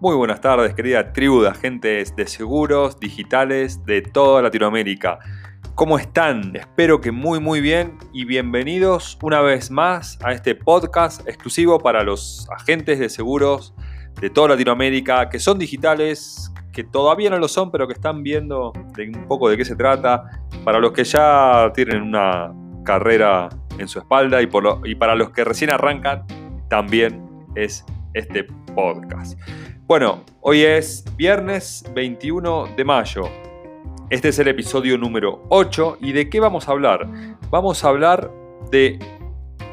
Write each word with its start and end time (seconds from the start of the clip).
Muy 0.00 0.14
buenas 0.14 0.40
tardes, 0.40 0.74
querida 0.74 1.12
tribu 1.12 1.40
de 1.42 1.48
agentes 1.48 2.14
de 2.14 2.28
seguros 2.28 3.00
digitales 3.00 3.84
de 3.84 4.00
toda 4.00 4.40
Latinoamérica. 4.42 5.18
¿Cómo 5.74 5.98
están? 5.98 6.54
Espero 6.54 7.00
que 7.00 7.10
muy 7.10 7.40
muy 7.40 7.60
bien 7.60 7.98
y 8.12 8.24
bienvenidos 8.24 9.18
una 9.22 9.40
vez 9.40 9.72
más 9.72 10.16
a 10.22 10.30
este 10.30 10.54
podcast 10.54 11.26
exclusivo 11.26 11.80
para 11.80 12.04
los 12.04 12.48
agentes 12.50 13.00
de 13.00 13.08
seguros 13.08 13.74
de 14.20 14.30
toda 14.30 14.50
Latinoamérica 14.50 15.28
que 15.28 15.40
son 15.40 15.58
digitales, 15.58 16.48
que 16.72 16.84
todavía 16.84 17.30
no 17.30 17.38
lo 17.38 17.48
son, 17.48 17.72
pero 17.72 17.88
que 17.88 17.94
están 17.94 18.22
viendo 18.22 18.72
un 18.72 19.26
poco 19.26 19.48
de 19.48 19.56
qué 19.56 19.64
se 19.64 19.74
trata, 19.74 20.30
para 20.64 20.78
los 20.78 20.92
que 20.92 21.02
ya 21.02 21.72
tienen 21.74 22.02
una 22.02 22.52
carrera 22.84 23.48
en 23.80 23.88
su 23.88 23.98
espalda 23.98 24.40
y 24.42 24.94
para 24.94 25.16
los 25.16 25.30
que 25.30 25.42
recién 25.42 25.72
arrancan, 25.72 26.24
también 26.68 27.20
es 27.56 27.84
este 28.14 28.44
podcast. 28.76 29.36
Bueno, 29.88 30.22
hoy 30.42 30.64
es 30.64 31.02
viernes 31.16 31.82
21 31.94 32.74
de 32.76 32.84
mayo. 32.84 33.22
Este 34.10 34.28
es 34.28 34.38
el 34.38 34.48
episodio 34.48 34.98
número 34.98 35.46
8 35.48 35.96
y 36.02 36.12
¿de 36.12 36.28
qué 36.28 36.40
vamos 36.40 36.68
a 36.68 36.72
hablar? 36.72 37.08
Vamos 37.48 37.82
a 37.82 37.88
hablar 37.88 38.30
de 38.70 38.98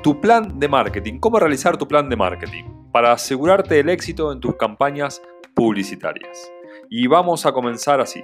tu 0.02 0.22
plan 0.22 0.58
de 0.58 0.70
marketing, 0.70 1.20
cómo 1.20 1.38
realizar 1.38 1.76
tu 1.76 1.86
plan 1.86 2.08
de 2.08 2.16
marketing 2.16 2.64
para 2.94 3.12
asegurarte 3.12 3.78
el 3.78 3.90
éxito 3.90 4.32
en 4.32 4.40
tus 4.40 4.56
campañas 4.56 5.22
publicitarias. 5.54 6.50
Y 6.90 7.08
vamos 7.08 7.46
a 7.46 7.52
comenzar 7.52 8.00
así. 8.00 8.24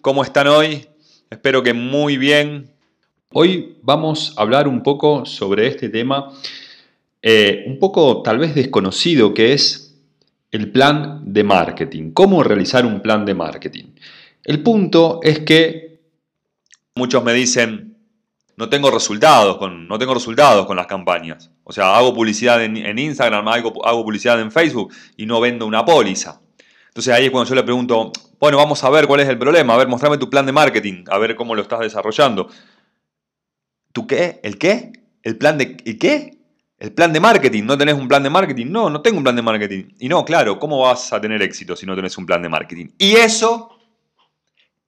¿Cómo 0.00 0.22
están 0.22 0.46
hoy? 0.46 0.88
Espero 1.28 1.62
que 1.62 1.74
muy 1.74 2.16
bien. 2.16 2.75
Hoy 3.32 3.78
vamos 3.82 4.34
a 4.36 4.42
hablar 4.42 4.68
un 4.68 4.84
poco 4.84 5.26
sobre 5.26 5.66
este 5.66 5.88
tema, 5.88 6.32
eh, 7.20 7.64
un 7.66 7.78
poco 7.80 8.22
tal 8.22 8.38
vez 8.38 8.54
desconocido, 8.54 9.34
que 9.34 9.52
es 9.52 9.98
el 10.52 10.70
plan 10.70 11.22
de 11.24 11.42
marketing. 11.42 12.12
¿Cómo 12.12 12.44
realizar 12.44 12.86
un 12.86 13.00
plan 13.00 13.26
de 13.26 13.34
marketing? 13.34 13.86
El 14.44 14.62
punto 14.62 15.18
es 15.24 15.40
que 15.40 15.98
muchos 16.94 17.24
me 17.24 17.32
dicen, 17.32 17.96
no 18.56 18.68
tengo 18.68 18.92
resultados 18.92 19.56
con, 19.58 19.88
no 19.88 19.98
tengo 19.98 20.14
resultados 20.14 20.64
con 20.64 20.76
las 20.76 20.86
campañas. 20.86 21.50
O 21.64 21.72
sea, 21.72 21.96
hago 21.96 22.14
publicidad 22.14 22.62
en, 22.62 22.98
Instagram, 22.98 23.48
hago, 23.48 23.84
hago, 23.84 24.04
publicidad 24.04 24.40
en 24.40 24.52
Facebook 24.52 24.94
y 25.16 25.26
no 25.26 25.40
vendo 25.40 25.66
una 25.66 25.84
póliza. 25.84 26.40
Entonces 26.88 27.12
ahí 27.12 27.24
es 27.26 27.30
cuando 27.32 27.48
yo 27.48 27.56
le 27.56 27.64
pregunto, 27.64 28.12
bueno, 28.38 28.56
vamos 28.56 28.82
a 28.84 28.88
ver 28.90 29.08
cuál 29.08 29.20
es 29.20 29.28
el 29.28 29.36
problema, 29.36 29.74
a 29.74 29.78
ver, 29.78 29.88
mostrame 29.88 30.16
tu 30.16 30.30
plan 30.30 30.46
de 30.46 30.52
marketing, 30.52 31.04
a 31.10 31.18
ver 31.18 31.34
cómo 31.34 31.56
lo 31.56 31.62
estás 31.62 31.80
desarrollando. 31.80 32.48
¿Tú 33.96 34.06
qué? 34.06 34.40
¿El 34.42 34.58
qué? 34.58 34.92
¿El 35.22 35.38
plan 35.38 35.56
de 35.56 35.74
¿y 35.86 35.94
qué? 35.94 36.36
El 36.78 36.92
plan 36.92 37.14
de 37.14 37.18
marketing. 37.18 37.64
¿No 37.64 37.78
tenés 37.78 37.94
un 37.94 38.08
plan 38.08 38.22
de 38.22 38.28
marketing? 38.28 38.66
No, 38.66 38.90
no 38.90 39.00
tengo 39.00 39.16
un 39.16 39.22
plan 39.22 39.34
de 39.34 39.40
marketing. 39.40 39.84
Y 39.98 40.10
no, 40.10 40.22
claro, 40.22 40.58
¿cómo 40.58 40.80
vas 40.80 41.14
a 41.14 41.18
tener 41.22 41.40
éxito 41.40 41.74
si 41.74 41.86
no 41.86 41.96
tenés 41.96 42.18
un 42.18 42.26
plan 42.26 42.42
de 42.42 42.50
marketing? 42.50 42.88
Y 42.98 43.14
eso, 43.14 43.70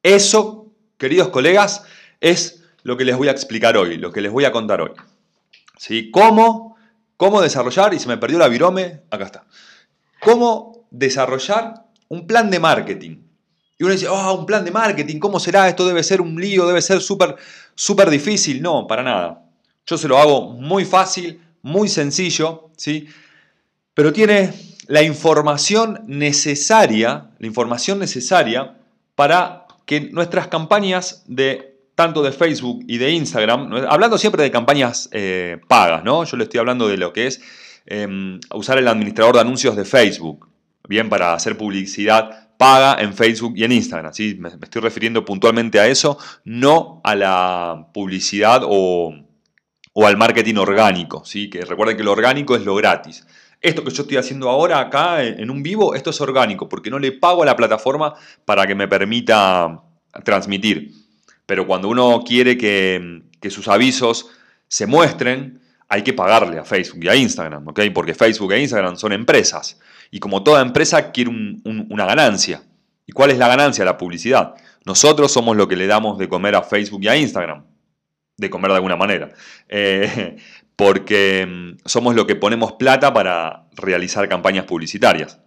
eso, 0.02 0.74
queridos 0.98 1.30
colegas, 1.30 1.86
es 2.20 2.62
lo 2.82 2.98
que 2.98 3.06
les 3.06 3.16
voy 3.16 3.28
a 3.28 3.30
explicar 3.30 3.78
hoy, 3.78 3.96
lo 3.96 4.12
que 4.12 4.20
les 4.20 4.30
voy 4.30 4.44
a 4.44 4.52
contar 4.52 4.82
hoy. 4.82 4.90
¿Sí? 5.78 6.10
¿Cómo? 6.10 6.76
¿Cómo 7.16 7.40
desarrollar? 7.40 7.94
Y 7.94 8.00
se 8.00 8.08
me 8.08 8.18
perdió 8.18 8.38
la 8.38 8.48
virome, 8.48 9.04
acá 9.10 9.24
está. 9.24 9.46
¿Cómo 10.20 10.86
desarrollar 10.90 11.86
un 12.08 12.26
plan 12.26 12.50
de 12.50 12.60
marketing? 12.60 13.22
Y 13.78 13.84
uno 13.84 13.92
dice, 13.92 14.08
oh, 14.08 14.34
un 14.34 14.44
plan 14.44 14.64
de 14.64 14.72
marketing, 14.72 15.20
¿cómo 15.20 15.38
será? 15.38 15.68
Esto 15.68 15.86
debe 15.86 16.02
ser 16.02 16.20
un 16.20 16.40
lío, 16.40 16.66
debe 16.66 16.82
ser 16.82 17.00
súper, 17.00 17.36
súper 17.76 18.10
difícil. 18.10 18.60
No, 18.60 18.86
para 18.88 19.04
nada. 19.04 19.42
Yo 19.86 19.96
se 19.96 20.08
lo 20.08 20.18
hago 20.18 20.50
muy 20.50 20.84
fácil, 20.84 21.40
muy 21.62 21.88
sencillo, 21.88 22.70
¿sí? 22.76 23.06
Pero 23.94 24.12
tiene 24.12 24.52
la 24.88 25.02
información 25.02 26.02
necesaria, 26.06 27.30
la 27.38 27.46
información 27.46 28.00
necesaria 28.00 28.74
para 29.14 29.66
que 29.86 30.00
nuestras 30.00 30.48
campañas 30.48 31.22
de 31.26 31.78
tanto 31.94 32.22
de 32.22 32.32
Facebook 32.32 32.84
y 32.86 32.98
de 32.98 33.10
Instagram, 33.12 33.72
hablando 33.88 34.18
siempre 34.18 34.42
de 34.42 34.50
campañas 34.50 35.08
eh, 35.12 35.60
pagas, 35.68 36.04
¿no? 36.04 36.24
Yo 36.24 36.36
le 36.36 36.44
estoy 36.44 36.58
hablando 36.58 36.88
de 36.88 36.96
lo 36.96 37.12
que 37.12 37.26
es 37.26 37.40
em, 37.86 38.40
usar 38.54 38.78
el 38.78 38.88
administrador 38.88 39.34
de 39.36 39.40
anuncios 39.40 39.76
de 39.76 39.84
Facebook, 39.84 40.48
bien, 40.88 41.08
para 41.08 41.34
hacer 41.34 41.56
publicidad 41.56 42.47
paga 42.58 43.00
en 43.00 43.14
Facebook 43.14 43.54
y 43.56 43.64
en 43.64 43.72
Instagram. 43.72 44.12
¿sí? 44.12 44.36
Me, 44.38 44.48
estoy 44.48 44.82
refiriendo 44.82 45.24
puntualmente 45.24 45.80
a 45.80 45.86
eso, 45.86 46.18
no 46.44 47.00
a 47.04 47.14
la 47.14 47.88
publicidad 47.94 48.62
o, 48.64 49.14
al 49.94 50.16
marketing 50.18 50.56
orgánico. 50.56 51.24
¿sí? 51.24 51.48
Que 51.48 51.62
recuerden 51.62 51.96
que 51.96 52.04
lo 52.04 52.12
orgánico 52.12 52.54
es 52.54 52.64
lo 52.66 52.74
gratis. 52.74 53.26
Esto 53.60 53.82
que 53.82 53.90
yo 53.90 54.02
estoy 54.02 54.18
haciendo 54.18 54.50
ahora 54.50 54.78
acá 54.78 55.24
en 55.24 55.50
un 55.50 55.62
vivo, 55.62 55.94
esto 55.94 56.10
es 56.10 56.20
orgánico, 56.20 56.68
porque 56.68 56.90
no 56.90 56.98
le 57.00 57.10
pago 57.10 57.42
a 57.42 57.46
la 57.46 57.56
plataforma 57.56 58.14
para 58.44 58.66
que 58.66 58.76
me 58.76 58.86
permita 58.86 59.82
transmitir. 60.24 60.92
Pero 61.44 61.66
cuando 61.66 61.88
uno 61.88 62.22
quiere 62.24 62.56
que, 62.56 63.22
que 63.40 63.50
sus 63.50 63.66
avisos 63.66 64.30
se 64.68 64.86
muestren, 64.86 65.60
hay 65.88 66.02
que 66.02 66.12
pagarle 66.12 66.58
a 66.58 66.64
Facebook 66.64 67.02
y 67.02 67.08
a 67.08 67.16
Instagram, 67.16 67.66
¿ok? 67.66 67.80
Porque 67.92 68.14
Facebook 68.14 68.52
e 68.52 68.60
Instagram 68.60 68.96
son 68.96 69.12
empresas. 69.12 69.80
Y 70.10 70.20
como 70.20 70.42
toda 70.42 70.62
empresa 70.62 71.12
quiere 71.12 71.30
una 71.64 72.06
ganancia. 72.06 72.62
¿Y 73.06 73.12
cuál 73.12 73.30
es 73.30 73.38
la 73.38 73.48
ganancia? 73.48 73.84
La 73.84 73.96
publicidad. 73.96 74.54
Nosotros 74.84 75.32
somos 75.32 75.56
lo 75.56 75.68
que 75.68 75.76
le 75.76 75.86
damos 75.86 76.18
de 76.18 76.28
comer 76.28 76.54
a 76.54 76.62
Facebook 76.62 77.02
y 77.02 77.08
a 77.08 77.16
Instagram. 77.16 77.64
De 78.36 78.50
comer 78.50 78.70
de 78.70 78.76
alguna 78.76 78.96
manera. 78.96 79.30
Eh, 79.68 80.36
porque 80.76 81.46
mm, 81.46 81.78
somos 81.84 82.14
lo 82.14 82.26
que 82.26 82.36
ponemos 82.36 82.72
plata 82.72 83.12
para 83.12 83.68
realizar 83.76 84.28
campañas 84.28 84.64
publicitarias. 84.64 85.40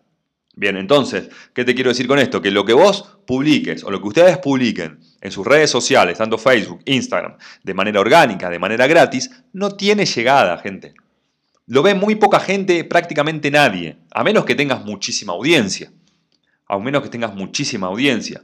Bien, 0.53 0.75
entonces, 0.75 1.29
¿qué 1.53 1.63
te 1.63 1.73
quiero 1.73 1.89
decir 1.89 2.07
con 2.07 2.19
esto? 2.19 2.41
Que 2.41 2.51
lo 2.51 2.65
que 2.65 2.73
vos 2.73 3.19
publiques 3.25 3.85
o 3.85 3.91
lo 3.91 4.01
que 4.01 4.09
ustedes 4.09 4.37
publiquen 4.37 4.99
en 5.21 5.31
sus 5.31 5.47
redes 5.47 5.69
sociales, 5.69 6.17
tanto 6.17 6.37
Facebook, 6.37 6.81
Instagram, 6.85 7.37
de 7.63 7.73
manera 7.73 8.01
orgánica, 8.01 8.49
de 8.49 8.59
manera 8.59 8.85
gratis, 8.85 9.31
no 9.53 9.71
tiene 9.71 10.05
llegada, 10.05 10.57
gente. 10.57 10.93
Lo 11.71 11.83
ve 11.83 11.95
muy 11.95 12.15
poca 12.15 12.41
gente, 12.41 12.83
prácticamente 12.83 13.49
nadie, 13.49 13.95
a 14.11 14.25
menos 14.25 14.43
que 14.43 14.55
tengas 14.55 14.83
muchísima 14.83 15.31
audiencia. 15.31 15.89
A 16.67 16.77
menos 16.77 17.01
que 17.01 17.07
tengas 17.07 17.33
muchísima 17.33 17.87
audiencia. 17.87 18.43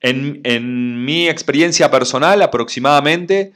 En, 0.00 1.04
mi 1.04 1.28
experiencia 1.28 1.90
personal, 1.90 2.40
aproximadamente, 2.40 3.52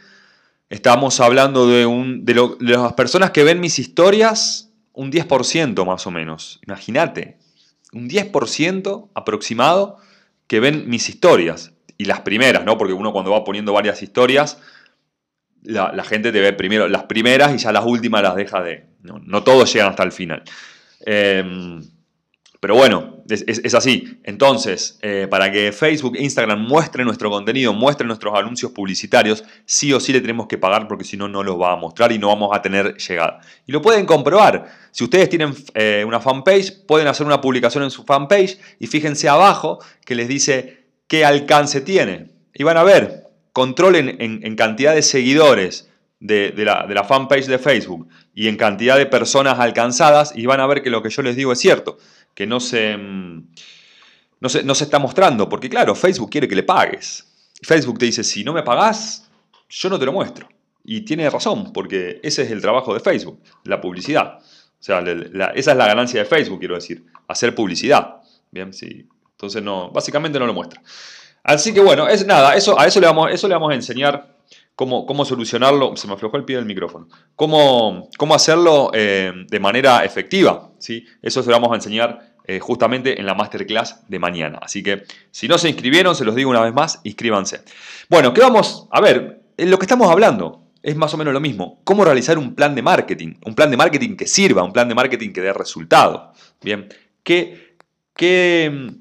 estamos 0.68 1.18
hablando 1.18 1.66
de, 1.66 1.86
un, 1.86 2.26
de, 2.26 2.34
de 2.34 2.72
las 2.76 2.92
personas 2.92 3.30
que 3.30 3.42
ven 3.42 3.58
mis 3.58 3.78
historias, 3.78 4.70
un 4.92 5.10
10% 5.10 5.86
más 5.86 6.06
o 6.06 6.10
menos. 6.10 6.60
Imagínate, 6.66 7.38
un 7.94 8.06
10% 8.06 9.08
aproximado 9.14 9.96
que 10.46 10.60
ven 10.60 10.90
mis 10.90 11.08
historias. 11.08 11.72
Y 11.96 12.04
las 12.04 12.20
primeras, 12.20 12.66
¿no? 12.66 12.76
Porque 12.76 12.92
uno 12.92 13.14
cuando 13.14 13.30
va 13.30 13.44
poniendo 13.44 13.72
varias 13.72 14.02
historias, 14.02 14.58
la, 15.62 16.04
gente 16.04 16.32
te 16.32 16.40
ve 16.40 16.52
primero 16.52 16.88
las 16.88 17.04
primeras 17.04 17.54
y 17.54 17.58
ya 17.58 17.72
las 17.72 17.84
últimas 17.84 18.22
las 18.22 18.36
deja 18.36 18.62
de... 18.62 18.86
No, 19.02 19.42
todos 19.42 19.72
llegan 19.72 19.90
hasta 19.90 20.02
el 20.02 20.12
final. 20.12 20.42
Em, 21.00 21.82
pero 22.60 22.74
bueno, 22.74 23.24
es, 23.28 23.74
así. 23.74 24.20
Entonces, 24.22 24.98
eh, 25.00 25.26
para 25.30 25.50
que 25.50 25.72
Facebook 25.72 26.16
Instagram 26.18 26.60
muestren 26.60 27.06
nuestro 27.06 27.30
contenido, 27.30 27.72
muestren 27.72 28.08
nuestros 28.08 28.34
anuncios 28.38 28.72
publicitarios, 28.72 29.44
sí 29.64 29.92
o 29.94 30.00
sí 30.00 30.12
le 30.12 30.20
tenemos 30.20 30.46
que 30.46 30.58
pagar 30.58 30.86
porque 30.86 31.04
si 31.04 31.16
no, 31.16 31.26
no 31.26 31.42
los 31.42 31.58
va 31.58 31.72
a 31.72 31.76
mostrar 31.76 32.12
y 32.12 32.18
no 32.18 32.28
vamos 32.28 32.50
a 32.52 32.60
tener 32.60 32.96
llegada. 32.96 33.40
Y 33.66 33.72
lo 33.72 33.80
pueden 33.80 34.04
comprobar. 34.04 34.66
Si 34.90 35.04
ustedes 35.04 35.30
tienen 35.30 35.54
eh, 35.74 36.04
una 36.06 36.20
fanpage, 36.20 36.84
pueden 36.86 37.08
hacer 37.08 37.26
una 37.26 37.40
publicación 37.40 37.82
en 37.84 37.90
su 37.90 38.04
fanpage 38.04 38.58
y 38.78 38.86
fíjense 38.86 39.28
abajo 39.28 39.78
que 40.04 40.14
les 40.14 40.28
dice 40.28 40.84
qué 41.06 41.24
alcance 41.24 41.80
tiene. 41.80 42.30
Y 42.52 42.62
van 42.62 42.76
a 42.76 42.82
ver, 42.82 43.29
controlen 43.52 44.16
en, 44.20 44.56
cantidad 44.56 44.94
de 44.94 45.02
seguidores 45.02 45.90
de, 46.20 46.52
la, 46.56 47.04
fanpage 47.04 47.46
de 47.46 47.58
Facebook 47.58 48.08
y 48.34 48.48
en 48.48 48.56
cantidad 48.56 48.96
de 48.96 49.06
personas 49.06 49.58
alcanzadas 49.58 50.32
y 50.34 50.46
van 50.46 50.60
a 50.60 50.66
ver 50.66 50.82
que 50.82 50.90
lo 50.90 51.02
que 51.02 51.10
yo 51.10 51.22
les 51.22 51.36
digo 51.36 51.52
es 51.52 51.58
cierto 51.58 51.98
que 52.34 52.46
no 52.46 52.60
se, 52.60 52.96
mm, 52.96 53.48
no 54.40 54.48
se, 54.48 54.62
no 54.62 54.74
se 54.74 54.84
está 54.84 54.98
mostrando, 54.98 55.48
porque 55.48 55.68
claro, 55.68 55.94
Facebook 55.94 56.30
quiere 56.30 56.48
que 56.48 56.54
le 56.54 56.62
pagues. 56.62 57.26
Facebook 57.62 57.98
te 57.98 58.06
dice, 58.06 58.24
si 58.24 58.44
no 58.44 58.52
me 58.52 58.62
pagás, 58.62 59.30
yo 59.68 59.90
no 59.90 59.98
te 59.98 60.06
lo 60.06 60.12
muestro. 60.12 60.48
Y 60.84 61.02
tiene 61.02 61.28
razón, 61.28 61.72
porque 61.72 62.20
ese 62.22 62.42
es 62.42 62.50
el 62.50 62.60
trabajo 62.60 62.94
de 62.94 63.00
Facebook, 63.00 63.40
la 63.64 63.80
publicidad. 63.80 64.38
O 64.38 64.82
sea, 64.82 65.00
esa 65.54 65.72
es 65.72 65.76
la 65.76 65.86
ganancia 65.86 66.20
de 66.20 66.26
Facebook, 66.26 66.58
quiero 66.58 66.74
decir, 66.74 67.04
hacer 67.28 67.54
publicidad. 67.54 68.16
Bien, 68.50 68.72
sí. 68.72 69.06
Entonces, 69.32 69.62
no, 69.62 69.90
básicamente 69.90 70.38
no 70.38 70.46
lo 70.46 70.54
muestra. 70.54 70.82
Así 71.42 71.72
que 71.72 71.80
bueno, 71.80 72.08
es 72.08 72.26
nada, 72.26 72.54
eso, 72.54 72.78
a 72.78 72.86
eso 72.86 73.00
le 73.00 73.06
vamos, 73.06 73.30
eso 73.32 73.48
le 73.48 73.54
vamos 73.54 73.72
a 73.72 73.74
enseñar 73.74 74.36
cómo, 74.74 75.06
cómo 75.06 75.24
solucionarlo. 75.24 75.96
Se 75.96 76.06
me 76.06 76.14
aflojó 76.14 76.36
el 76.36 76.44
pie 76.44 76.56
del 76.56 76.64
micrófono. 76.64 77.08
Cómo, 77.36 78.08
cómo 78.16 78.34
hacerlo 78.34 78.90
eh, 78.94 79.32
de 79.48 79.60
manera 79.60 80.04
efectiva. 80.04 80.70
¿sí? 80.78 81.04
Eso 81.20 81.42
se 81.42 81.50
lo 81.50 81.56
vamos 81.56 81.72
a 81.72 81.74
enseñar 81.74 82.30
eh, 82.44 82.60
justamente 82.60 83.20
en 83.20 83.26
la 83.26 83.34
masterclass 83.34 84.08
de 84.08 84.18
mañana. 84.18 84.58
Así 84.62 84.82
que 84.82 85.04
si 85.30 85.48
no 85.48 85.58
se 85.58 85.68
inscribieron, 85.68 86.16
se 86.16 86.24
los 86.24 86.34
digo 86.34 86.50
una 86.50 86.62
vez 86.62 86.72
más, 86.72 87.00
inscríbanse. 87.04 87.60
Bueno, 88.08 88.32
¿qué 88.32 88.40
vamos 88.40 88.88
a 88.90 89.00
ver? 89.00 89.42
En 89.56 89.70
lo 89.70 89.78
que 89.78 89.84
estamos 89.84 90.10
hablando. 90.10 90.66
es 90.82 90.96
más 90.96 91.12
o 91.12 91.18
menos 91.18 91.34
lo 91.34 91.40
mismo. 91.40 91.82
¿Cómo 91.84 92.04
realizar 92.04 92.38
un 92.38 92.54
plan 92.54 92.74
de 92.74 92.80
marketing? 92.80 93.34
Un 93.44 93.54
plan 93.54 93.70
de 93.70 93.76
marketing 93.76 94.16
que 94.16 94.26
sirva, 94.26 94.62
un 94.62 94.72
plan 94.72 94.88
de 94.88 94.94
marketing 94.94 95.30
que 95.32 95.42
dé 95.42 95.52
resultado. 95.52 96.32
Bien, 96.62 96.88
¿qué, 97.22 97.76
qué, 98.14 98.94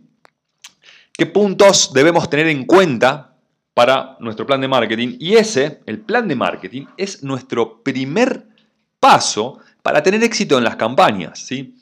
qué 1.19 1.25
puntos 1.25 1.91
debemos 1.93 2.29
tener 2.29 2.47
en 2.47 2.65
cuenta 2.65 3.35
para 3.73 4.15
nuestro 4.21 4.47
plan 4.47 4.61
de 4.61 4.69
marketing? 4.69 5.17
Y 5.19 5.35
ese, 5.35 5.81
el 5.85 5.99
plan 5.99 6.29
de 6.29 6.35
marketing, 6.35 6.85
es 6.95 7.23
nuestro 7.23 7.83
primer 7.83 8.47
paso 9.01 9.59
para 9.83 10.01
tener 10.01 10.23
éxito 10.23 10.57
en 10.57 10.63
las 10.63 10.77
campañas. 10.77 11.39
¿sí? 11.39 11.75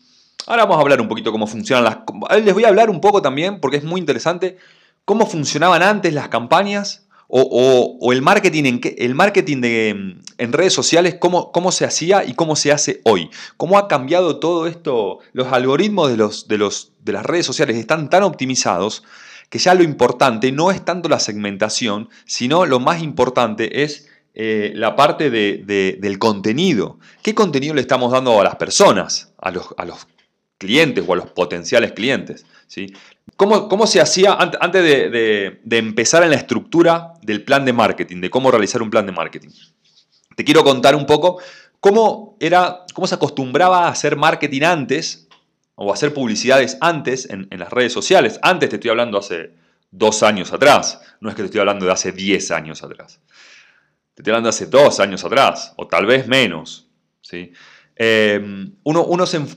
Ahora 0.47 0.63
vamos 0.63 0.79
a 0.79 0.81
hablar 0.81 0.99
un 0.99 1.07
poquito 1.07 1.31
cómo 1.31 1.45
funcionan 1.45 1.83
las... 1.83 1.97
Les 2.43 2.53
voy 2.53 2.65
a 2.65 2.69
hablar 2.69 2.89
un 2.89 2.99
poco 2.99 3.21
también, 3.21 3.61
porque 3.61 3.77
es 3.77 3.83
muy 3.83 3.99
interesante, 3.99 4.57
cómo 5.05 5.27
funcionaban 5.27 5.83
antes 5.83 6.13
las 6.15 6.29
campañas 6.29 7.06
o, 7.27 8.13
el 8.13 8.21
marketing, 8.21 8.63
en, 8.63 8.81
el 8.97 9.15
marketing 9.15 9.61
de, 9.61 9.89
en 10.37 10.53
redes 10.53 10.73
sociales, 10.73 11.15
cómo, 11.19 11.51
cómo, 11.51 11.71
se 11.71 11.85
hacía 11.85 12.23
y 12.23 12.33
cómo 12.33 12.55
se 12.55 12.71
hace 12.71 13.01
hoy. 13.03 13.29
Cómo 13.57 13.77
ha 13.77 13.87
cambiado 13.87 14.39
todo 14.39 14.67
esto. 14.67 15.19
Los 15.33 15.51
algoritmos 15.51 16.09
de, 16.09 16.17
los, 16.17 16.47
de, 16.47 16.57
los, 16.57 16.93
de 17.03 17.13
las 17.13 17.25
redes 17.25 17.45
sociales 17.45 17.75
están 17.77 18.09
tan 18.09 18.23
optimizados 18.23 19.03
que 19.49 19.59
ya 19.59 19.73
lo 19.73 19.83
importante 19.83 20.51
no 20.51 20.71
es 20.71 20.83
tanto 20.83 21.09
la 21.09 21.19
segmentación, 21.19 22.09
sino 22.25 22.65
lo 22.65 22.79
más 22.79 23.01
importante 23.01 23.83
es 23.83 24.07
eh, 24.33 24.71
la 24.75 24.95
parte 24.95 25.29
de, 25.29 25.97
del 25.99 26.19
contenido. 26.19 26.99
¿Qué 27.21 27.33
contenido 27.33 27.73
le 27.73 27.81
estamos 27.81 28.11
dando 28.11 28.39
a 28.39 28.43
las 28.43 28.55
personas, 28.55 29.33
a 29.37 29.51
los, 29.51 29.73
a 29.77 29.85
los 29.85 30.07
clientes 30.57 31.03
o 31.07 31.13
a 31.13 31.17
los 31.17 31.31
potenciales 31.31 31.93
clientes? 31.93 32.45
¿sí? 32.67 32.93
¿Cómo, 33.37 33.85
se 33.85 34.01
hacía 34.01 34.33
antes 34.33 34.83
de, 34.83 35.61
empezar 35.69 36.23
en 36.23 36.31
la 36.31 36.37
estructura 36.37 37.13
del 37.21 37.43
plan 37.43 37.65
de 37.65 37.71
marketing, 37.71 38.19
de 38.19 38.31
cómo 38.31 38.49
realizar 38.49 38.81
un 38.81 38.89
plan 38.89 39.05
de 39.05 39.11
marketing? 39.11 39.49
Te 40.35 40.43
quiero 40.43 40.63
contar 40.63 40.95
un 40.95 41.05
poco 41.05 41.39
cómo, 41.79 42.35
era, 42.39 42.85
cómo 42.95 43.05
se 43.05 43.13
acostumbraba 43.13 43.85
a 43.85 43.89
hacer 43.89 44.15
marketing 44.15 44.63
antes 44.63 45.27
o 45.75 45.91
a 45.91 45.93
hacer 45.93 46.15
publicidades 46.15 46.79
antes 46.81 47.29
en, 47.29 47.47
las 47.51 47.69
redes 47.69 47.93
sociales. 47.93 48.39
Antes 48.41 48.69
te 48.69 48.77
estoy 48.77 48.89
hablando 48.89 49.19
hace 49.19 49.51
dos 49.91 50.23
años 50.23 50.51
atrás, 50.51 50.99
no 51.21 51.29
es 51.29 51.35
que 51.35 51.43
te 51.43 51.45
estoy 51.45 51.59
hablando 51.59 51.85
de 51.85 51.91
hace 51.91 52.11
diez 52.11 52.49
años 52.49 52.81
atrás. 52.83 53.19
Te 54.15 54.23
estoy 54.23 54.31
hablando 54.31 54.47
de 54.47 54.55
hace 54.55 54.65
dos 54.65 54.99
años 54.99 55.23
atrás, 55.23 55.73
o 55.77 55.85
tal 55.85 56.07
vez 56.07 56.27
menos. 56.27 56.87
¿sí? 57.21 57.53
Em, 57.99 58.73
uno, 58.83 59.07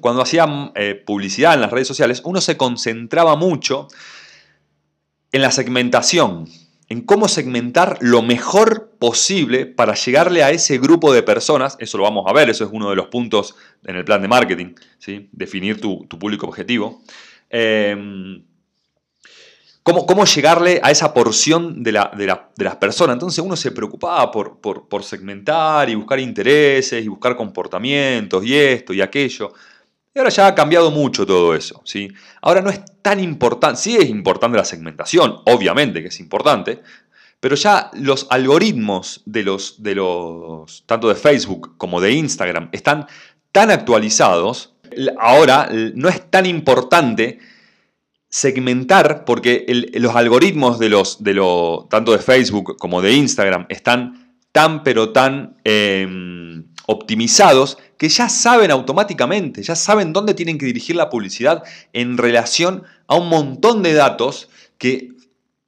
cuando 0.01 0.23
hacía 0.23 0.73
eh, 0.75 0.95
publicidad 0.95 1.55
en 1.55 1.61
las 1.61 1.71
redes 1.71 1.89
sociales, 1.89 2.23
uno 2.25 2.41
se 2.41 2.57
concentraba 2.57 3.37
mucho 3.37 3.89
en 5.33 5.43
la 5.43 5.51
segmentación, 5.51 6.49
en 6.89 7.03
cómo 7.03 7.29
segmentar 7.29 7.99
lo 8.01 8.23
mejor 8.23 8.97
posible 8.99 9.67
para 9.67 9.95
llegarle 9.95 10.43
a 10.43 10.51
ese 10.51 10.79
grupo 10.79 11.13
de 11.13 11.23
personas. 11.23 11.77
Eso 11.79 11.99
lo 11.99 12.05
vamos 12.05 12.25
a 12.27 12.33
ver, 12.33 12.49
eso 12.49 12.65
es 12.65 12.71
uno 12.73 12.91
de 12.91 12.97
los 12.97 13.09
puntos 13.09 13.55
en 13.85 13.97
el 13.97 14.05
plan 14.05 14.23
de 14.23 14.29
marketing, 14.29 14.75
¿sí? 14.99 15.29
definir 15.33 15.81
tu, 15.81 16.09
público 16.09 16.47
objetivo. 16.47 17.03
Em, 17.51 18.43
cómo, 19.83 20.25
llegarle 20.25 20.81
a 20.83 20.91
esa 20.91 21.13
porción 21.15 21.83
de, 21.83 21.93
las 21.93 22.77
personas. 22.77 23.15
Entonces 23.15 23.45
uno 23.45 23.57
se 23.57 23.73
preocupaba 23.73 24.31
por, 24.31 25.05
segmentar 25.05 25.89
y 25.91 25.95
buscar 25.95 26.21
intereses 26.21 27.05
y 27.05 27.09
buscar 27.09 27.37
comportamientos 27.37 28.45
y 28.45 28.55
esto 28.55 28.93
y 28.93 29.01
aquello. 29.01 29.53
Y 30.15 30.19
ahora 30.19 30.31
ya 30.31 30.49
ha 30.49 30.55
cambiado 30.55 30.91
mucho 30.91 31.25
todo 31.25 31.55
eso. 31.55 31.81
¿sí? 31.85 32.09
Ahora 32.43 32.61
no 32.61 32.71
es 32.71 32.81
tan 33.03 33.21
importante, 33.21 33.81
sí 33.81 33.97
es 33.97 34.09
importante 34.09 34.59
la 34.59 34.65
segmentación, 34.65 35.39
obviamente 35.47 36.03
que 36.03 36.09
es 36.09 36.21
importante, 36.21 36.83
pero 37.39 37.57
ya 37.57 37.91
los 37.95 38.27
algoritmos 38.29 39.23
de 39.25 39.43
los, 39.45 39.83
de 39.83 39.95
los, 39.95 40.85
tanto 40.87 41.09
de 41.09 41.15
Facebook 41.15 41.77
como 41.79 42.01
de 42.01 42.13
Instagram, 42.13 42.69
están 42.73 43.07
tan 43.51 43.71
actualizados, 43.71 44.75
ahora 45.19 45.71
no 45.95 46.09
es 46.09 46.31
tan 46.31 46.45
importante 46.45 47.39
segmentar, 48.31 49.25
porque 49.25 49.67
los 49.95 50.15
algoritmos 50.15 50.79
de 50.79 50.89
los, 50.89 51.23
de 51.23 51.35
lo, 51.35 51.89
tanto 51.91 52.13
de 52.13 52.19
Facebook 52.19 52.79
como 52.79 53.03
de 53.03 53.13
Instagram 53.13 53.67
están 53.69 54.37
tan 54.53 54.83
pero 54.83 55.11
tan 55.11 55.57
em, 55.65 56.65
optimizados 56.87 57.79
que 57.99 58.09
ya 58.09 58.29
saben 58.29 58.71
automáticamente, 58.71 59.63
ya 59.63 59.75
saben 59.75 60.13
dónde 60.13 60.35
tienen 60.35 60.59
que 60.59 60.67
dirigir 60.67 60.97
la 60.97 61.11
publicidad 61.11 61.63
en 61.93 62.17
relación 62.17 62.85
a 63.09 63.17
un 63.17 63.29
montón 63.29 63.83
de 63.83 63.95
datos 63.95 64.49
que 64.79 65.11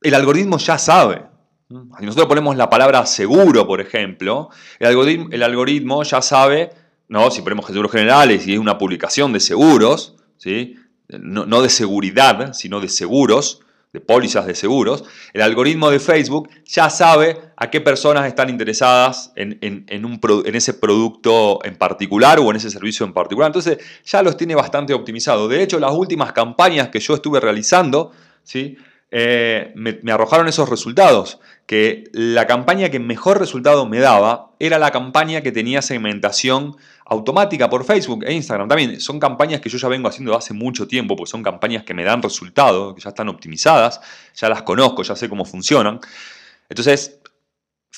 el 0.01 0.15
algoritmo 0.15 0.59
ya 0.59 0.79
sabe. 0.79 1.25
Si 1.69 2.05
nosotros 2.05 2.29
ponemos 2.29 2.57
la 2.57 2.71
palabra 2.71 3.07
seguro, 3.07 3.67
por 3.67 3.81
ejemplo, 3.81 4.51
el 4.79 4.89
algoritmo, 4.89 5.29
el 5.31 5.43
algoritmo 5.43 6.03
ya 6.03 6.23
sabe, 6.23 6.71
¿no? 7.09 7.31
si 7.31 7.43
ponemos 7.43 7.67
seguros 7.67 7.91
generales 7.91 8.47
y 8.47 8.55
es 8.55 8.59
una 8.59 8.79
publicación 8.79 9.33
de 9.33 9.41
seguros, 9.41 10.17
¿sí? 10.37 10.77
No, 11.09 11.63
de 11.63 11.69
seguridad, 11.69 12.53
sino 12.53 12.81
de 12.81 12.89
seguros, 12.89 13.61
de 13.93 14.01
pólizas 14.01 14.47
de 14.47 14.55
seguros, 14.55 15.05
el 15.35 15.43
algoritmo 15.43 15.91
de 15.91 16.01
Facebook 16.01 16.49
ya 16.65 16.89
sabe 16.89 17.39
a 17.57 17.71
qué 17.71 17.81
personas 17.83 18.27
están 18.27 18.49
interesadas 18.49 19.33
en, 19.37 19.59
un, 20.05 20.21
en, 20.47 20.55
ese 20.55 20.73
producto 20.75 21.63
en 21.63 21.77
particular 21.77 22.39
o 22.39 22.51
en 22.51 22.57
ese 22.57 22.71
servicio 22.71 23.05
en 23.05 23.13
particular. 23.13 23.49
Entonces 23.49 23.79
ya 24.05 24.23
los 24.23 24.39
tiene 24.39 24.55
bastante 24.55 24.95
optimizado. 24.95 25.47
De 25.47 25.63
hecho, 25.63 25.79
las 25.79 25.93
últimas 25.93 26.33
campañas 26.33 26.89
que 26.89 27.01
yo 27.01 27.15
estuve 27.15 27.39
realizando, 27.39 28.13
¿sí? 28.43 28.79
Eh, 29.15 29.73
me, 29.75 30.11
arrojaron 30.11 30.49
esos 30.49 30.71
resultados, 30.71 31.39
que 31.67 32.05
la 32.15 32.47
campaña 32.47 32.89
que 32.89 32.99
mejor 32.99 33.39
resultado 33.39 33.85
me 33.85 33.99
daba 33.99 34.53
era 34.59 34.79
la 34.79 34.91
campaña 34.91 35.43
que 35.43 35.53
tenía 35.53 35.83
segmentación 35.83 36.77
automática 37.05 37.69
por 37.69 37.85
Facebook 37.85 38.25
e 38.25 38.33
Instagram. 38.33 38.69
También 38.69 39.03
son 39.03 39.21
campañas 39.21 39.61
que 39.61 39.69
yo 39.69 39.77
ya 39.77 39.89
vengo 39.89 40.09
haciendo 40.09 40.35
hace 40.35 40.55
mucho 40.55 40.89
tiempo, 40.89 41.15
porque 41.15 41.31
son 41.31 41.43
campañas 41.43 41.85
que 41.85 41.93
me 41.93 42.05
dan 42.05 42.23
resultados, 42.23 42.95
que 42.95 43.03
ya 43.03 43.11
están 43.11 43.29
optimizadas, 43.29 44.01
ya 44.35 44.49
las 44.49 44.63
conozco, 44.63 45.03
ya 45.03 45.15
sé 45.15 45.29
cómo 45.29 45.45
funcionan. 45.45 46.01
Entonces, 46.71 47.21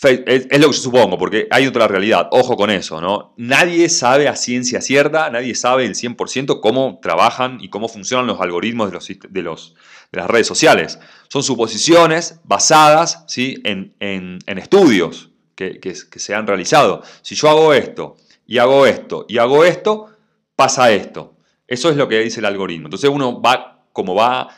es, 0.03 0.61
lo 0.61 0.69
que 0.69 0.73
yo 0.73 0.73
supongo, 0.73 1.19
porque 1.19 1.47
hay 1.51 1.67
otra 1.67 1.89
realidad, 1.89 2.29
ojo 2.31 2.57
con 2.57 2.71
eso, 2.71 3.01
¿no? 3.01 3.35
Nadie 3.37 3.89
sabe 3.89 4.29
a 4.29 4.37
ciencia 4.37 4.81
cierta, 4.81 5.31
nadie 5.31 5.55
sabe 5.55 5.87
el 5.87 5.95
100% 5.95 6.61
cómo 6.61 6.99
trabajan 7.01 7.59
y 7.61 7.71
cómo 7.71 7.89
funcionan 7.89 8.27
los 8.27 8.41
algoritmos 8.41 8.91
de, 8.91 8.95
los, 8.95 9.09
de, 9.09 9.43
los, 9.43 9.75
de 10.13 10.19
las 10.19 10.29
redes 10.29 10.47
sociales. 10.47 10.99
Son 11.29 11.43
suposiciones 11.43 12.41
basadas 12.45 13.25
¿sí? 13.29 13.63
en, 13.65 13.95
estudios 14.47 15.31
que, 15.55 15.81
que, 15.81 15.95
se 15.95 16.35
han 16.35 16.47
realizado. 16.47 17.03
Si 17.23 17.35
yo 17.35 17.49
hago 17.49 17.73
esto, 17.73 18.17
y 18.47 18.59
hago 18.59 18.87
esto, 18.87 19.25
y 19.29 19.39
hago 19.39 19.65
esto, 19.65 20.09
pasa 20.57 20.91
esto. 20.93 21.37
Eso 21.67 21.89
es 21.89 21.97
lo 21.97 22.09
que 22.09 22.21
dice 22.21 22.41
el 22.41 22.47
algoritmo. 22.47 22.89
Entonces 22.89 23.09
uno 23.09 23.41
va, 23.41 23.87
como 23.93 24.15
va 24.15 24.49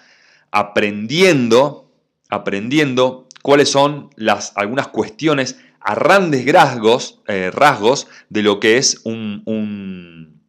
aprendiendo, 0.50 1.93
aprendiendo 2.28 3.25
cuáles 3.47 3.71
son 3.71 4.11
las, 4.17 4.53
algunas 4.57 4.88
cuestiones 4.88 5.61
a 5.79 5.95
grandes 5.95 6.45
rasgos, 6.53 7.21
eh, 7.29 7.53
rasgos 7.53 8.09
de 8.29 8.43
lo 8.43 8.59
que 8.59 8.76
es 8.76 9.03
un, 9.05 10.43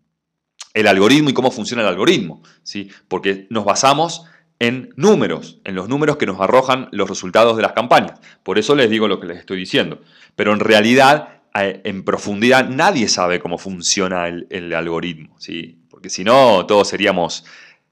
el 0.73 0.87
algoritmo 0.87 1.29
y 1.29 1.33
cómo 1.33 1.51
funciona 1.51 1.83
el 1.83 1.89
algoritmo. 1.89 2.41
¿sí? 2.63 2.89
Porque 3.07 3.45
nos 3.51 3.65
basamos 3.65 4.25
en 4.57 4.89
números, 4.95 5.59
en 5.63 5.75
los 5.75 5.89
números 5.89 6.17
que 6.17 6.25
nos 6.25 6.41
arrojan 6.41 6.89
los 6.91 7.07
resultados 7.07 7.55
de 7.55 7.61
las 7.61 7.73
campañas. 7.73 8.19
Por 8.41 8.57
eso 8.57 8.73
les 8.73 8.89
digo 8.89 9.07
lo 9.07 9.19
que 9.19 9.27
les 9.27 9.37
estoy 9.37 9.59
diciendo. 9.59 10.01
Pero 10.35 10.51
en 10.53 10.59
realidad, 10.59 11.41
eh, 11.53 11.81
en 11.83 12.03
profundidad, 12.03 12.67
nadie 12.67 13.07
sabe 13.07 13.39
cómo 13.39 13.59
funciona 13.59 14.27
el, 14.27 14.47
el 14.49 14.73
algoritmo. 14.73 15.35
¿sí? 15.37 15.83
Porque 15.87 16.09
si 16.09 16.23
no, 16.23 16.65
todos 16.65 16.87
seríamos 16.87 17.45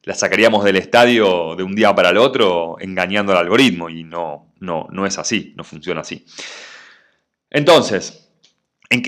la 0.06 0.14
sacaríamos 0.14 0.64
del 0.64 0.76
estadio 0.76 1.56
de 1.56 1.64
un 1.64 1.76
día 1.76 1.94
para 1.94 2.12
el 2.12 2.18
otro 2.18 2.78
engañando 2.80 3.32
al 3.32 3.40
algoritmo 3.40 3.90
y 3.90 4.04
no, 4.04 4.54
no, 4.60 4.88
no 4.92 5.06
es 5.06 5.18
así, 5.18 5.54
no 5.58 5.64
funciona 5.64 6.02
así. 6.02 6.26
Entonces, 7.50 8.30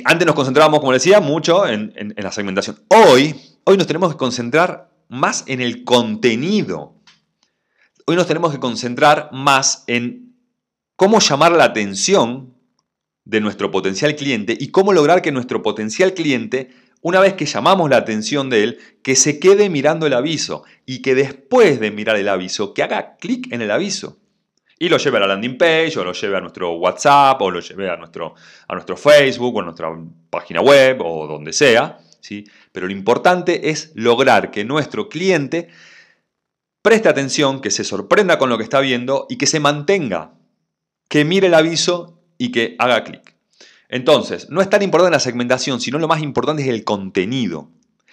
antes 0.06 0.26
nos 0.26 0.36
concentrábamos, 0.36 0.80
como 0.80 0.94
decía, 0.94 1.20
mucho 1.20 1.68
en, 1.68 1.94
la 2.18 2.32
segmentación. 2.32 2.80
Hoy, 2.90 3.36
hoy 3.64 3.78
nos 3.78 3.86
tenemos 3.86 4.12
que 4.12 4.18
concentrar 4.18 4.90
más 5.08 5.44
en 5.48 5.62
el 5.62 5.84
contenido. 5.84 6.96
Hoy 8.08 8.16
nos 8.16 8.26
tenemos 8.26 8.52
que 8.52 8.60
concentrar 8.60 9.30
más 9.32 9.84
en 9.86 10.36
cómo 10.96 11.20
llamar 11.20 11.52
la 11.52 11.66
atención 11.66 12.56
de 13.24 13.40
nuestro 13.40 13.70
potencial 13.70 14.16
cliente 14.16 14.58
y 14.60 14.70
cómo 14.70 14.94
lograr 14.94 15.22
que 15.22 15.32
nuestro 15.32 15.62
potencial 15.62 16.16
cliente 16.16 16.72
una 17.02 17.20
vez 17.20 17.34
que 17.34 17.46
llamamos 17.46 17.90
la 17.90 17.98
atención 17.98 18.50
de 18.50 18.64
él, 18.64 18.80
que 19.04 19.16
se 19.16 19.40
quede 19.40 19.70
mirando 19.70 20.08
el 20.08 20.14
aviso 20.14 20.64
y 20.86 21.02
que 21.02 21.16
después 21.16 21.80
de 21.80 21.92
mirar 21.92 22.18
el 22.18 22.30
aviso, 22.30 22.74
que 22.74 22.84
haga 22.84 23.18
clic 23.18 23.52
en 23.52 23.62
el 23.62 23.72
aviso 23.72 24.20
y 24.80 24.90
lo 24.90 24.98
lleve 24.98 25.18
a 25.18 25.22
la 25.22 25.28
landing 25.28 25.58
page 25.58 25.98
o 25.98 26.04
lo 26.04 26.14
lleve 26.14 26.38
a 26.38 26.42
nuestro 26.42 26.74
WhatsApp 26.74 27.42
o 27.42 27.52
lo 27.52 27.60
lleve 27.60 27.90
a 27.90 27.98
nuestro, 27.98 28.36
a 28.68 28.74
nuestro 28.74 28.96
Facebook 28.96 29.56
o 29.56 29.62
a 29.62 29.66
nuestra 29.66 29.90
página 30.30 30.62
web 30.62 31.02
o 31.02 31.28
donde 31.28 31.54
sea. 31.54 32.00
¿sí? 32.20 32.46
Pero 32.72 32.88
lo 32.88 32.92
importante 32.92 33.70
es 33.70 33.92
lograr 33.96 34.52
que 34.52 34.66
nuestro 34.66 35.10
cliente 35.10 35.70
preste 36.82 37.10
atención, 37.10 37.60
que 37.62 37.72
se 37.72 37.84
sorprenda 37.84 38.38
con 38.38 38.50
lo 38.50 38.58
que 38.58 38.64
está 38.64 38.80
viendo 38.80 39.26
y 39.30 39.38
que 39.38 39.48
se 39.48 39.60
mantenga, 39.60 40.34
que 41.10 41.26
mire 41.26 41.48
el 41.48 41.54
aviso 41.54 42.22
y 42.38 42.52
que 42.52 42.76
haga 42.80 43.04
clic. 43.04 43.37
Entonces, 43.90 44.50
no 44.50 44.62
es 44.62 44.70
tan 44.70 44.82
importante 44.82 45.16
la 45.16 45.20
segmentación, 45.20 45.80
sino 45.80 46.00
lo 46.00 46.08
más 46.08 46.22
importante 46.22 46.64
es 46.64 46.70
el 46.70 46.84
contenido, 46.84 47.70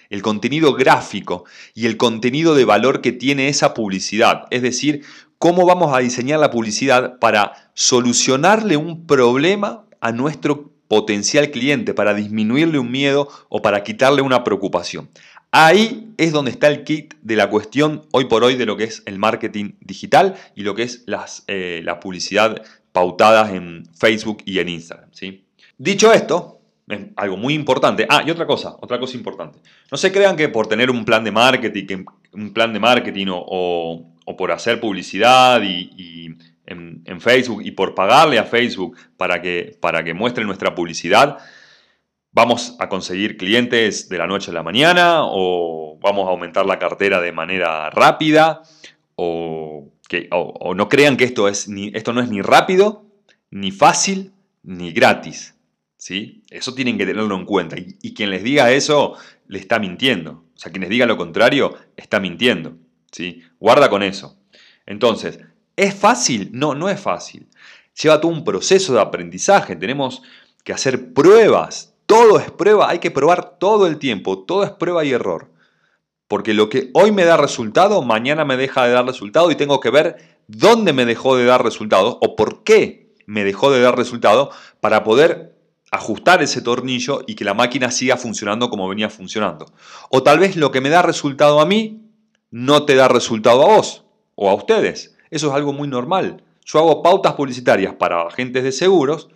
el 0.08 0.22
contenido 0.22 0.74
gráfico 0.74 1.44
y 1.74 1.86
el 1.86 1.96
contenido 1.96 2.54
de 2.54 2.64
valor 2.64 3.00
que 3.00 3.12
tiene 3.12 3.48
esa 3.48 3.74
publicidad. 3.74 4.44
Es 4.50 4.62
decir, 4.62 5.04
cómo 5.38 5.66
vamos 5.66 5.94
a 5.94 5.98
diseñar 5.98 6.38
la 6.38 6.50
publicidad 6.50 7.18
para 7.18 7.70
solucionarle 7.74 8.76
un 8.76 9.06
problema 9.06 9.84
a 10.00 10.12
nuestro 10.12 10.72
potencial 10.88 11.50
cliente, 11.50 11.94
para 11.94 12.14
disminuirle 12.14 12.78
un 12.78 12.90
miedo 12.90 13.28
o 13.48 13.62
para 13.62 13.82
quitarle 13.82 14.22
una 14.22 14.44
preocupación. 14.44 15.10
Ahí 15.50 16.12
es 16.18 16.32
donde 16.32 16.50
está 16.50 16.68
el 16.68 16.84
kit 16.84 17.14
de 17.22 17.36
la 17.36 17.48
cuestión 17.48 18.06
hoy 18.12 18.24
por 18.26 18.42
hoy 18.42 18.56
de 18.56 18.66
lo 18.66 18.76
que 18.76 18.84
es 18.84 19.02
el 19.06 19.18
marketing 19.18 19.74
digital 19.80 20.34
y 20.54 20.62
lo 20.62 20.74
que 20.74 20.82
es 20.82 21.04
las, 21.06 21.44
eh, 21.46 21.80
la 21.84 22.00
publicidad 22.00 22.62
pautadas 22.92 23.52
en 23.52 23.88
Facebook 23.94 24.42
y 24.44 24.58
en 24.58 24.68
Instagram. 24.68 25.10
¿sí? 25.12 25.43
Dicho 25.78 26.12
esto, 26.12 26.60
es 26.88 27.00
algo 27.16 27.36
muy 27.36 27.54
importante. 27.54 28.06
Ah, 28.08 28.22
y 28.26 28.30
otra 28.30 28.46
cosa, 28.46 28.76
otra 28.80 28.98
cosa 28.98 29.16
importante. 29.16 29.58
No 29.90 29.96
se 29.96 30.12
crean 30.12 30.36
que 30.36 30.48
por 30.48 30.66
tener 30.66 30.90
un 30.90 31.04
plan 31.04 31.24
de 31.24 31.32
marketing, 31.32 32.04
un 32.32 32.52
plan 32.52 32.72
de 32.72 32.80
marketing 32.80 33.26
o, 33.30 34.10
por 34.36 34.52
hacer 34.52 34.80
publicidad 34.80 35.62
y, 35.62 36.36
en, 36.66 37.20
Facebook 37.20 37.62
y 37.64 37.70
por 37.70 37.94
pagarle 37.94 38.38
a 38.38 38.44
Facebook 38.44 38.96
para 39.16 39.40
que, 39.40 39.76
para 39.80 40.02
que 40.02 40.14
muestre 40.14 40.44
nuestra 40.44 40.74
publicidad, 40.74 41.38
vamos 42.32 42.76
a 42.78 42.88
conseguir 42.88 43.36
clientes 43.36 44.08
de 44.08 44.18
la 44.18 44.26
noche 44.26 44.50
a 44.50 44.54
la 44.54 44.62
mañana 44.62 45.20
o 45.22 45.98
vamos 46.00 46.26
a 46.26 46.30
aumentar 46.30 46.66
la 46.66 46.78
cartera 46.78 47.20
de 47.20 47.32
manera 47.32 47.88
rápida 47.90 48.62
o, 49.14 49.90
que, 50.08 50.28
no 50.30 50.88
crean 50.88 51.16
que 51.16 51.24
esto, 51.24 51.48
es 51.48 51.68
esto 51.92 52.12
no 52.12 52.20
es 52.20 52.28
ni 52.28 52.42
rápido, 52.42 53.06
ni 53.50 53.70
fácil, 53.70 54.32
ni 54.62 54.92
gratis. 54.92 55.54
Eso 56.08 56.74
tienen 56.74 56.98
que 56.98 57.06
tenerlo 57.06 57.34
en 57.34 57.46
cuenta. 57.46 57.76
Y, 57.78 58.14
quien 58.14 58.30
les 58.30 58.42
diga 58.42 58.70
eso, 58.70 59.14
le 59.46 59.58
está 59.58 59.78
mintiendo. 59.78 60.44
O 60.54 60.58
sea, 60.58 60.70
quien 60.70 60.82
les 60.82 60.90
diga 60.90 61.06
lo 61.06 61.16
contrario, 61.16 61.74
está 61.96 62.20
mintiendo. 62.20 62.76
¿sí? 63.10 63.42
Guarda 63.58 63.88
con 63.88 64.02
eso. 64.02 64.38
Entonces, 64.86 65.40
¿es 65.76 65.94
fácil? 65.94 66.50
No, 66.52 66.74
no 66.74 66.90
es 66.90 67.00
fácil. 67.00 67.48
Lleva 68.00 68.20
todo 68.20 68.32
un 68.32 68.44
proceso 68.44 68.92
de 68.92 69.00
aprendizaje. 69.00 69.76
Tenemos 69.76 70.22
que 70.62 70.72
hacer 70.72 71.14
pruebas. 71.14 71.94
Todo 72.06 72.38
es 72.38 72.50
prueba. 72.50 72.90
Hay 72.90 72.98
que 72.98 73.10
probar 73.10 73.58
todo 73.58 73.86
el 73.86 73.98
tiempo. 73.98 74.44
Todo 74.44 74.64
es 74.64 74.70
prueba 74.70 75.04
y 75.04 75.12
error. 75.12 75.52
Porque 76.28 76.52
lo 76.52 76.68
que 76.68 76.90
hoy 76.92 77.12
me 77.12 77.24
da 77.24 77.36
resultado, 77.36 78.02
mañana 78.02 78.44
me 78.44 78.56
deja 78.56 78.86
de 78.86 78.92
dar 78.92 79.06
resultado 79.06 79.50
y 79.50 79.56
tengo 79.56 79.80
que 79.80 79.90
ver 79.90 80.36
dónde 80.48 80.92
me 80.92 81.06
dejó 81.06 81.36
de 81.36 81.44
dar 81.44 81.64
resultados 81.64 82.18
o 82.20 82.36
por 82.36 82.62
qué 82.64 83.14
me 83.26 83.44
dejó 83.44 83.70
de 83.70 83.80
dar 83.80 83.96
resultado 83.96 84.50
para 84.80 85.04
poder 85.04 85.53
ajustar 85.94 86.42
ese 86.42 86.62
tornillo 86.62 87.22
y 87.26 87.34
que 87.34 87.44
la 87.44 87.54
máquina 87.54 87.90
siga 87.90 88.16
funcionando 88.16 88.70
como 88.70 88.88
venía 88.88 89.10
funcionando. 89.10 89.72
O 90.10 90.22
tal 90.22 90.38
vez 90.38 90.56
lo 90.56 90.70
que 90.70 90.80
me 90.80 90.90
da 90.90 91.02
resultado 91.02 91.60
a 91.60 91.66
mí 91.66 92.02
no 92.50 92.84
te 92.84 92.94
da 92.94 93.08
resultado 93.08 93.62
a 93.62 93.76
vos 93.76 94.04
o 94.34 94.50
a 94.50 94.54
ustedes. 94.54 95.16
Eso 95.30 95.48
es 95.48 95.54
algo 95.54 95.72
muy 95.72 95.88
normal. 95.88 96.44
Yo 96.64 96.78
hago 96.78 97.02
pautas 97.02 97.34
publicitarias 97.34 97.94
para 97.94 98.22
agentes 98.22 98.62
de 98.62 98.72
seguros 98.72 99.28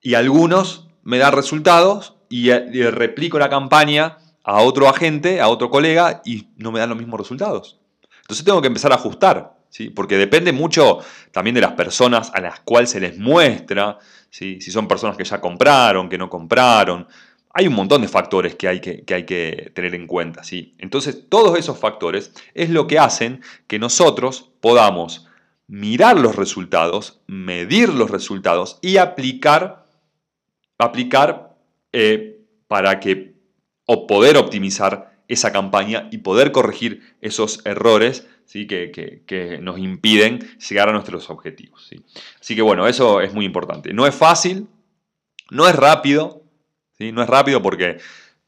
y 0.00 0.14
algunos 0.14 0.88
me 1.02 1.18
dan 1.18 1.32
resultados 1.32 2.14
y, 2.28 2.50
replico 2.50 3.38
la 3.38 3.48
campaña 3.48 4.18
a 4.44 4.60
otro 4.60 4.88
agente, 4.88 5.40
a 5.40 5.48
otro 5.48 5.70
colega 5.70 6.22
y 6.24 6.48
no 6.56 6.70
me 6.70 6.80
dan 6.80 6.90
los 6.90 6.98
mismos 6.98 7.18
resultados. 7.18 7.78
Entonces 8.20 8.44
tengo 8.44 8.60
que 8.60 8.68
empezar 8.68 8.92
a 8.92 8.96
ajustar. 8.96 9.56
¿Sí? 9.70 9.90
porque 9.90 10.16
depende 10.16 10.50
mucho 10.50 11.00
también 11.30 11.54
de 11.54 11.60
las 11.60 11.72
personas 11.72 12.30
a 12.32 12.40
las 12.40 12.60
cuales 12.60 12.88
se 12.88 13.00
les 13.00 13.18
muestra, 13.18 13.98
si 14.30 14.60
son 14.60 14.86
personas 14.86 15.16
que 15.16 15.24
ya 15.24 15.40
compraron, 15.40 16.08
que 16.08 16.18
no 16.18 16.28
compraron. 16.28 17.06
Hay 17.54 17.66
un 17.66 17.74
montón 17.74 18.02
de 18.02 18.08
factores 18.08 18.54
que 18.54 18.68
hay 18.68 18.80
que, 18.80 19.04
hay 19.12 19.24
que 19.24 19.72
tener 19.74 19.94
en 19.94 20.06
cuenta. 20.06 20.44
¿sí? 20.44 20.74
Entonces, 20.78 21.24
todos 21.28 21.58
esos 21.58 21.78
factores 21.78 22.32
es 22.54 22.70
lo 22.70 22.86
que 22.86 22.98
hacen 22.98 23.42
que 23.66 23.78
nosotros 23.78 24.50
podamos 24.60 25.26
mirar 25.66 26.18
los 26.18 26.36
resultados, 26.36 27.20
medir 27.26 27.90
los 27.90 28.10
resultados 28.10 28.78
y 28.80 28.96
aplicar, 28.96 29.84
aplicar 30.78 31.56
eh, 31.92 32.40
para 32.68 33.00
que, 33.00 33.34
o 33.86 34.06
poder 34.06 34.36
optimizar 34.36 35.17
esa 35.28 35.52
campaña 35.52 36.08
y 36.10 36.18
poder 36.18 36.52
corregir 36.52 37.16
esos 37.20 37.60
errores 37.64 38.26
¿sí? 38.46 38.66
que, 38.66 39.58
nos 39.62 39.78
impiden 39.78 40.40
llegar 40.68 40.88
a 40.88 40.92
nuestros 40.92 41.30
objetivos. 41.30 41.86
¿sí? 41.88 42.02
Así 42.40 42.56
que 42.56 42.62
bueno, 42.62 42.88
eso 42.88 43.20
es 43.20 43.32
muy 43.34 43.44
importante. 43.44 43.92
No 43.92 44.06
es 44.06 44.14
fácil, 44.14 44.66
no 45.50 45.68
es 45.68 45.76
rápido, 45.76 46.42
¿sí? 46.98 47.12
no 47.12 47.22
es 47.22 47.28
rápido 47.28 47.62
porque 47.62 47.98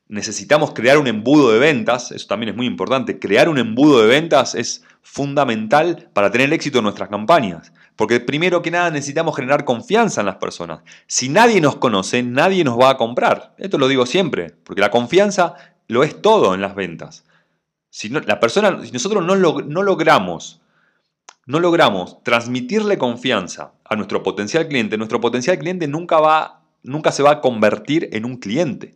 necesitamos 0.09 0.73
crear 0.73 0.99
un 0.99 1.07
embudo 1.07 1.53
de 1.53 1.61
ventas, 1.61 2.11
eso 2.11 2.27
también 2.27 2.51
es 2.51 2.57
muy 2.57 2.67
importante. 2.67 3.19
Crear 3.21 3.49
un 3.49 3.59
embudo 3.59 4.01
de 4.01 4.09
ventas 4.09 4.55
es 4.55 4.85
fundamental 5.03 6.09
para 6.13 6.31
tener 6.31 6.53
éxito 6.53 6.79
en 6.79 6.85
nuestras 6.85 7.09
campañas. 7.09 7.73
Porque 7.95 8.19
primero 8.19 8.63
que 8.63 8.71
nada 8.71 8.91
necesitamos 8.91 9.37
generar 9.37 9.65
confianza 9.65 10.21
en 10.21 10.27
las 10.27 10.37
personas. 10.37 10.81
Si 11.07 11.29
nadie 11.29 11.61
nos 11.61 11.77
conoce, 11.77 12.23
nadie 12.23 12.65
nos 12.65 12.79
va 12.79 12.91
a 12.91 12.97
comprar. 12.97 13.55
Esto 13.59 13.79
lo 13.79 13.89
digo 13.89 14.07
siempre, 14.07 14.55
porque 14.65 14.81
la 14.81 14.91
confianza 14.91 15.55
lo 15.91 16.05
es 16.05 16.23
todo 16.23 16.55
en 16.55 16.61
las 16.61 16.75
ventas. 16.75 17.25
Si, 17.91 18.09
la 18.09 18.39
persona, 18.39 18.85
si 18.85 18.93
nosotros 18.93 19.25
no, 19.25 19.35
no, 19.35 19.83
logramos, 19.83 20.61
no 21.47 21.59
logramos 21.59 22.23
transmitirle 22.23 22.97
confianza 22.97 23.73
a 23.85 23.97
nuestro 23.97 24.23
potencial 24.23 24.69
cliente, 24.69 24.97
nuestro 24.97 25.21
potencial 25.21 25.59
cliente 25.59 25.89
nunca, 25.89 26.21
va, 26.21 26.63
nunca 26.85 27.11
se 27.11 27.25
va 27.25 27.33
a 27.33 27.41
convertir 27.41 28.09
en 28.13 28.25
un 28.25 28.37
cliente, 28.37 28.95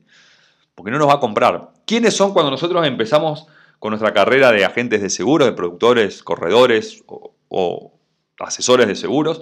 porque 0.77 0.93
no 0.93 0.99
nos 0.99 1.09
va 1.09 1.15
a 1.15 1.21
comprar. 1.21 1.73
¿Quiénes 1.85 2.15
son 2.15 2.33
cuando 2.33 2.53
nosotros 2.53 2.87
empezamos 2.87 3.49
con 3.81 3.91
nuestra 3.91 4.15
carrera 4.15 4.53
de 4.53 4.65
agentes 4.65 5.03
de 5.03 5.11
seguros, 5.11 5.49
de 5.49 5.53
productores, 5.53 6.23
corredores 6.23 7.03
o, 7.49 7.93
asesores 8.39 8.87
de 8.87 8.95
seguros? 8.95 9.41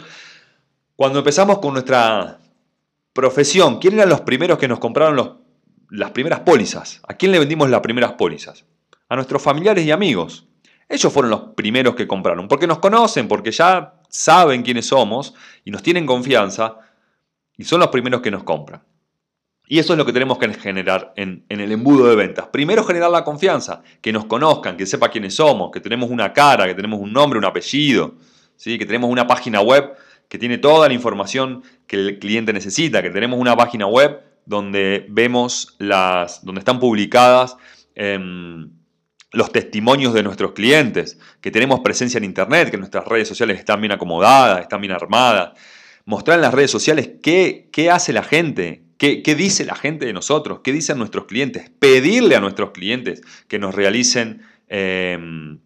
Cuando 0.96 1.18
empezamos 1.18 1.58
con 1.58 1.74
nuestra 1.74 2.38
profesión, 3.12 3.78
¿quiénes 3.78 3.98
eran 3.98 4.08
los 4.08 4.22
primeros 4.22 4.56
que 4.56 4.68
nos 4.68 4.78
compraron 4.78 5.16
los 5.16 5.41
las 5.92 6.12
primeras 6.12 6.40
pólizas. 6.40 7.02
¿A 7.06 7.14
quién 7.14 7.32
le 7.32 7.38
vendimos 7.38 7.68
las 7.68 7.82
primeras 7.82 8.12
pólizas? 8.12 8.64
A 9.10 9.14
nuestros 9.14 9.42
familiares 9.42 9.84
y 9.84 9.90
amigos. 9.90 10.46
Ellos 10.88 11.12
fueron 11.12 11.30
los 11.30 11.40
primeros 11.54 11.94
que 11.94 12.08
compraron, 12.08 12.48
porque 12.48 12.66
nos 12.66 12.78
conocen, 12.78 13.28
porque 13.28 13.52
ya 13.52 13.94
saben 14.08 14.62
quiénes 14.62 14.86
somos 14.86 15.34
y 15.64 15.70
nos 15.70 15.82
tienen 15.82 16.06
confianza 16.06 16.78
y 17.58 17.64
son 17.64 17.80
los 17.80 17.88
primeros 17.88 18.22
que 18.22 18.30
nos 18.30 18.42
compran. 18.42 18.82
Y 19.68 19.78
eso 19.78 19.92
es 19.92 19.98
lo 19.98 20.06
que 20.06 20.14
tenemos 20.14 20.38
que 20.38 20.52
generar 20.54 21.12
en, 21.16 21.44
el 21.50 21.72
embudo 21.72 22.08
de 22.08 22.16
ventas. 22.16 22.46
Primero 22.46 22.84
generar 22.84 23.10
la 23.10 23.22
confianza, 23.22 23.82
que 24.00 24.12
nos 24.12 24.24
conozcan, 24.24 24.78
que 24.78 24.86
sepa 24.86 25.10
quiénes 25.10 25.34
somos, 25.34 25.70
que 25.70 25.80
tenemos 25.80 26.08
una 26.10 26.32
cara, 26.32 26.66
que 26.66 26.74
tenemos 26.74 27.00
un 27.00 27.12
nombre, 27.12 27.38
un 27.38 27.44
apellido, 27.44 28.14
¿sí? 28.56 28.78
que 28.78 28.86
tenemos 28.86 29.10
una 29.10 29.26
página 29.26 29.60
web 29.60 29.92
que 30.28 30.38
tiene 30.38 30.56
toda 30.56 30.88
la 30.88 30.94
información 30.94 31.62
que 31.86 31.96
el 31.96 32.18
cliente 32.18 32.54
necesita, 32.54 33.02
que 33.02 33.10
tenemos 33.10 33.38
una 33.38 33.54
página 33.54 33.86
web 33.86 34.31
donde 34.46 35.06
vemos 35.08 35.76
las, 35.78 36.44
donde 36.44 36.60
están 36.60 36.80
publicadas 36.80 37.56
em, 37.94 38.70
los 39.32 39.50
testimonios 39.50 40.12
de 40.12 40.22
nuestros 40.22 40.52
clientes, 40.52 41.18
que 41.40 41.50
tenemos 41.50 41.80
presencia 41.80 42.18
en 42.18 42.24
Internet, 42.24 42.70
que 42.70 42.76
nuestras 42.76 43.06
redes 43.06 43.28
sociales 43.28 43.58
están 43.58 43.80
bien 43.80 43.92
acomodadas, 43.92 44.60
están 44.60 44.80
bien 44.80 44.92
armadas. 44.92 45.58
Mostrar 46.04 46.36
en 46.36 46.42
las 46.42 46.52
redes 46.52 46.70
sociales 46.70 47.10
qué, 47.22 47.70
qué 47.72 47.90
hace 47.90 48.12
la 48.12 48.22
gente, 48.22 48.84
qué, 48.98 49.22
qué, 49.22 49.34
dice 49.34 49.64
la 49.64 49.74
gente 49.74 50.04
de 50.04 50.12
nosotros, 50.12 50.60
qué 50.62 50.72
dicen 50.72 50.98
nuestros 50.98 51.24
clientes. 51.24 51.70
Pedirle 51.78 52.36
a 52.36 52.40
nuestros 52.40 52.72
clientes 52.72 53.22
que 53.48 53.58
nos 53.58 53.74
realicen, 53.74 54.42
em, 54.68 55.60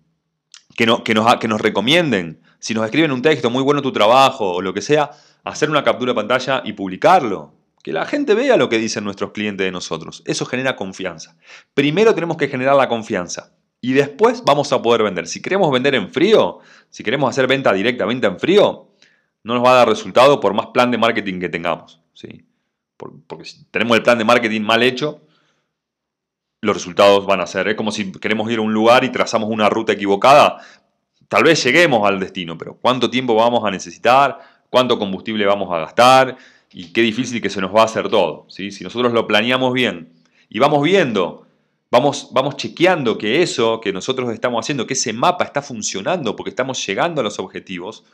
que, 0.76 0.86
no, 0.86 1.02
que, 1.02 1.14
nos, 1.14 1.36
que 1.36 1.48
nos 1.48 1.60
recomienden. 1.60 2.40
Si 2.60 2.74
nos 2.74 2.84
escriben 2.84 3.10
un 3.10 3.22
texto, 3.22 3.50
muy 3.50 3.62
bueno 3.62 3.82
tu 3.82 3.92
trabajo 3.92 4.52
o 4.52 4.62
lo 4.62 4.72
que 4.74 4.82
sea, 4.82 5.10
hacer 5.42 5.70
una 5.70 5.82
captura 5.82 6.12
de 6.12 6.16
pantalla 6.16 6.62
y 6.64 6.72
publicarlo. 6.74 7.55
Que 7.86 7.92
la 7.92 8.04
gente 8.04 8.34
vea 8.34 8.56
lo 8.56 8.68
que 8.68 8.78
dicen 8.78 9.04
nuestros 9.04 9.30
clientes 9.30 9.64
de 9.64 9.70
nosotros. 9.70 10.24
Eso 10.26 10.44
genera 10.44 10.74
confianza. 10.74 11.36
Primero 11.72 12.16
tenemos 12.16 12.36
que 12.36 12.48
generar 12.48 12.74
la 12.74 12.88
confianza. 12.88 13.52
Y 13.80 13.92
después 13.92 14.42
vamos 14.44 14.72
a 14.72 14.82
poder 14.82 15.04
vender. 15.04 15.28
Si 15.28 15.40
queremos 15.40 15.70
vender 15.70 15.94
en 15.94 16.10
frío, 16.10 16.58
si 16.90 17.04
queremos 17.04 17.30
hacer 17.30 17.46
venta 17.46 17.72
directa, 17.72 18.04
venta 18.04 18.26
en 18.26 18.40
frío, 18.40 18.88
no 19.44 19.54
nos 19.54 19.64
va 19.64 19.70
a 19.70 19.74
dar 19.74 19.88
resultado 19.88 20.40
por 20.40 20.52
más 20.52 20.66
plan 20.74 20.90
de 20.90 20.98
marketing 20.98 21.38
que 21.38 21.48
tengamos. 21.48 22.00
¿sí? 22.12 22.44
Porque 22.96 23.44
si 23.44 23.64
tenemos 23.66 23.96
el 23.96 24.02
plan 24.02 24.18
de 24.18 24.24
marketing 24.24 24.62
mal 24.62 24.82
hecho, 24.82 25.20
los 26.62 26.74
resultados 26.74 27.24
van 27.24 27.40
a 27.40 27.46
ser. 27.46 27.68
Es 27.68 27.76
como 27.76 27.92
si 27.92 28.10
queremos 28.10 28.50
ir 28.50 28.58
a 28.58 28.62
un 28.62 28.72
lugar 28.72 29.04
y 29.04 29.10
trazamos 29.10 29.48
una 29.48 29.68
ruta 29.68 29.92
equivocada. 29.92 30.58
Tal 31.28 31.44
vez 31.44 31.62
lleguemos 31.62 32.04
al 32.04 32.18
destino, 32.18 32.58
pero 32.58 32.78
¿cuánto 32.78 33.08
tiempo 33.08 33.36
vamos 33.36 33.64
a 33.64 33.70
necesitar? 33.70 34.40
¿Cuánto 34.70 34.98
combustible 34.98 35.46
vamos 35.46 35.72
a 35.72 35.78
gastar? 35.78 36.36
Y 36.72 36.92
qué 36.92 37.02
difícil 37.02 37.40
que 37.40 37.50
se 37.50 37.60
nos 37.60 37.74
va 37.74 37.82
a 37.82 37.84
hacer 37.84 38.08
todo. 38.08 38.46
Si 38.48 38.70
nosotros 38.82 39.12
lo 39.12 39.26
planeamos 39.26 39.72
bien 39.72 40.12
y 40.48 40.58
vamos 40.58 40.82
viendo, 40.82 41.46
vamos, 41.90 42.30
vamos 42.32 42.56
chequeando 42.56 43.18
que 43.18 43.42
eso 43.42 43.80
que 43.80 43.92
nosotros 43.92 44.32
estamos 44.32 44.64
haciendo, 44.64 44.86
que 44.86 44.94
ese 44.94 45.12
mapa 45.12 45.44
está 45.44 45.62
funcionando 45.62 46.36
porque 46.36 46.50
estamos 46.50 46.84
llegando 46.86 47.20
a 47.20 47.24
los 47.24 47.38
objetivos, 47.38 48.04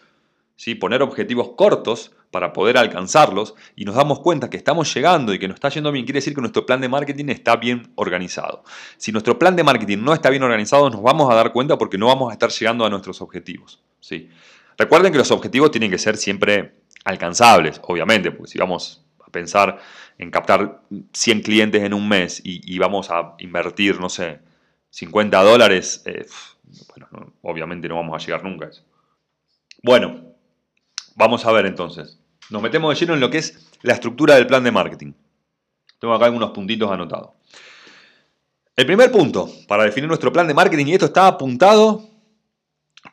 ¿sí? 0.57 0.75
poner 0.75 1.03
objetivos 1.03 1.51
cortos 1.57 2.13
para 2.31 2.53
poder 2.53 2.79
alcanzarlos 2.79 3.55
y 3.77 3.85
nos 3.85 3.95
damos 3.95 4.21
cuenta 4.21 4.49
que 4.49 4.57
estamos 4.57 4.93
llegando 4.95 5.35
y 5.35 5.39
que 5.39 5.49
nos 5.49 5.57
está 5.57 5.69
yendo 5.69 5.93
bien, 5.93 6.05
quiere 6.05 6.19
decir 6.19 6.35
que 6.35 6.41
nuestro 6.41 6.65
plan 6.65 6.81
de 6.81 6.89
marketing 6.89 7.27
está 7.29 7.57
bien 7.57 7.93
organizado. 7.95 8.65
Si 8.97 9.13
nuestro 9.13 9.39
plan 9.39 9.55
de 9.55 9.65
marketing 9.65 9.99
no 9.99 10.15
está 10.15 10.31
bien 10.31 10.43
organizado, 10.43 10.89
nos 10.89 11.03
vamos 11.03 11.31
a 11.31 11.35
dar 11.35 11.53
cuenta 11.53 11.77
porque 11.77 11.99
no 11.99 12.07
vamos 12.07 12.31
a 12.31 12.33
estar 12.33 12.51
llegando 12.51 12.87
a 12.87 12.91
nuestros 12.91 13.21
objetivos. 13.21 13.83
¿sí? 14.01 14.31
Recuerden 14.79 15.13
que 15.13 15.19
los 15.19 15.31
objetivos 15.31 15.71
tienen 15.71 15.91
que 15.91 15.99
ser 15.99 16.17
siempre 16.17 16.82
alcanzables, 17.05 17.81
obviamente, 17.85 18.31
porque 18.31 18.53
si 18.53 18.59
vamos 18.59 19.05
a 19.27 19.31
pensar 19.31 19.79
en 20.19 20.31
captar 20.31 20.83
100 21.13 21.43
clientes 21.43 21.83
en 21.83 21.95
un 21.95 22.09
mes 22.09 22.41
y, 22.45 22.79
vamos 22.79 23.11
a 23.11 23.35
invertir, 23.39 24.01
no 24.01 24.09
sé, 24.09 24.41
50 24.91 25.43
dólares, 25.43 26.03
eh, 26.07 26.27
bueno, 26.89 27.33
obviamente 27.43 27.89
no 27.89 27.97
vamos 27.97 28.23
a 28.23 28.25
llegar 28.25 28.45
nunca 28.45 28.67
a 28.67 28.69
eso. 28.69 28.85
Bueno, 29.83 30.35
vamos 31.17 31.45
a 31.45 31.53
ver 31.53 31.67
entonces. 31.67 32.19
Nos 32.51 32.63
metemos 32.63 32.95
de 32.95 33.01
lleno 33.01 33.15
en 33.15 33.21
lo 33.21 33.31
que 33.31 33.39
es 33.39 33.71
la 33.83 33.95
estructura 33.95 34.35
del 34.35 34.47
plan 34.47 34.63
de 34.63 34.71
marketing. 34.71 35.13
Tengo 35.99 36.15
acá 36.15 36.27
algunos 36.27 36.51
puntitos 36.51 36.91
anotados. 36.91 37.31
El 38.75 38.87
primer 38.87 39.11
punto 39.11 39.51
para 39.69 39.85
definir 39.85 40.09
nuestro 40.09 40.33
plan 40.33 40.47
de 40.47 40.55
marketing, 40.55 40.87
y 40.87 40.93
esto 40.95 41.07
está 41.07 41.27
apuntado 41.27 42.09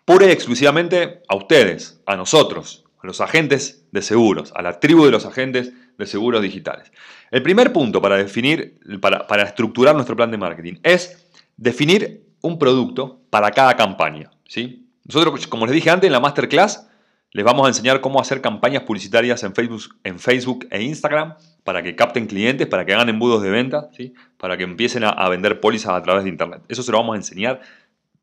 pura 0.06 0.26
y 0.26 0.32
exclusivamente 0.32 1.22
a 1.28 1.36
ustedes, 1.36 2.02
a 2.06 2.16
nosotros, 2.16 2.86
a 3.02 3.08
los 3.08 3.22
agentes 3.22 3.86
de 3.92 4.02
seguros, 4.02 4.52
a 4.56 4.62
la 4.62 4.80
tribu 4.80 5.06
de 5.06 5.12
los 5.12 5.26
agentes 5.26 5.74
de 5.98 6.06
seguros 6.06 6.42
digitales. 6.42 6.92
El 7.32 7.44
primer 7.44 7.74
punto 7.74 8.02
para 8.02 8.18
definir, 8.18 8.80
para, 9.02 9.28
para 9.28 9.44
estructurar 9.44 9.96
nuestro 9.96 10.16
plan 10.16 10.32
de 10.32 10.38
marketing 10.38 10.76
es 10.84 11.28
definir 11.58 12.24
un 12.42 12.58
producto 12.58 13.22
para 13.30 13.52
cada 13.52 13.76
campaña. 13.76 14.32
¿sí? 14.48 14.88
Nosotros, 15.06 15.48
como 15.48 15.66
les 15.66 15.76
dije 15.76 15.90
antes, 15.90 16.08
en 16.08 16.14
la 16.14 16.20
masterclass 16.20 16.88
les 17.32 17.46
vamos 17.46 17.66
a 17.66 17.68
enseñar 17.70 18.02
cómo 18.02 18.20
hacer 18.20 18.42
campañas 18.42 18.84
publicitarias 18.84 19.44
en 19.44 19.54
Facebook, 19.54 19.96
en 20.04 20.18
Facebook 20.18 20.68
e 20.72 20.82
Instagram 20.82 21.36
para 21.64 21.84
que 21.84 21.96
capten 21.96 22.26
clientes, 22.26 22.66
para 22.66 22.86
que 22.86 22.94
hagan 22.94 23.10
embudos 23.10 23.44
de 23.44 23.52
venta, 23.52 23.90
¿sí? 23.96 24.16
para 24.38 24.58
que 24.58 24.64
empiecen 24.64 25.04
a, 25.04 25.30
vender 25.30 25.60
pólizas 25.60 25.92
a 25.92 26.02
través 26.02 26.24
de 26.24 26.30
Internet. 26.32 26.64
Eso 26.70 26.82
se 26.82 26.92
lo 26.92 26.98
vamos 26.98 27.14
a 27.14 27.18
enseñar 27.18 27.62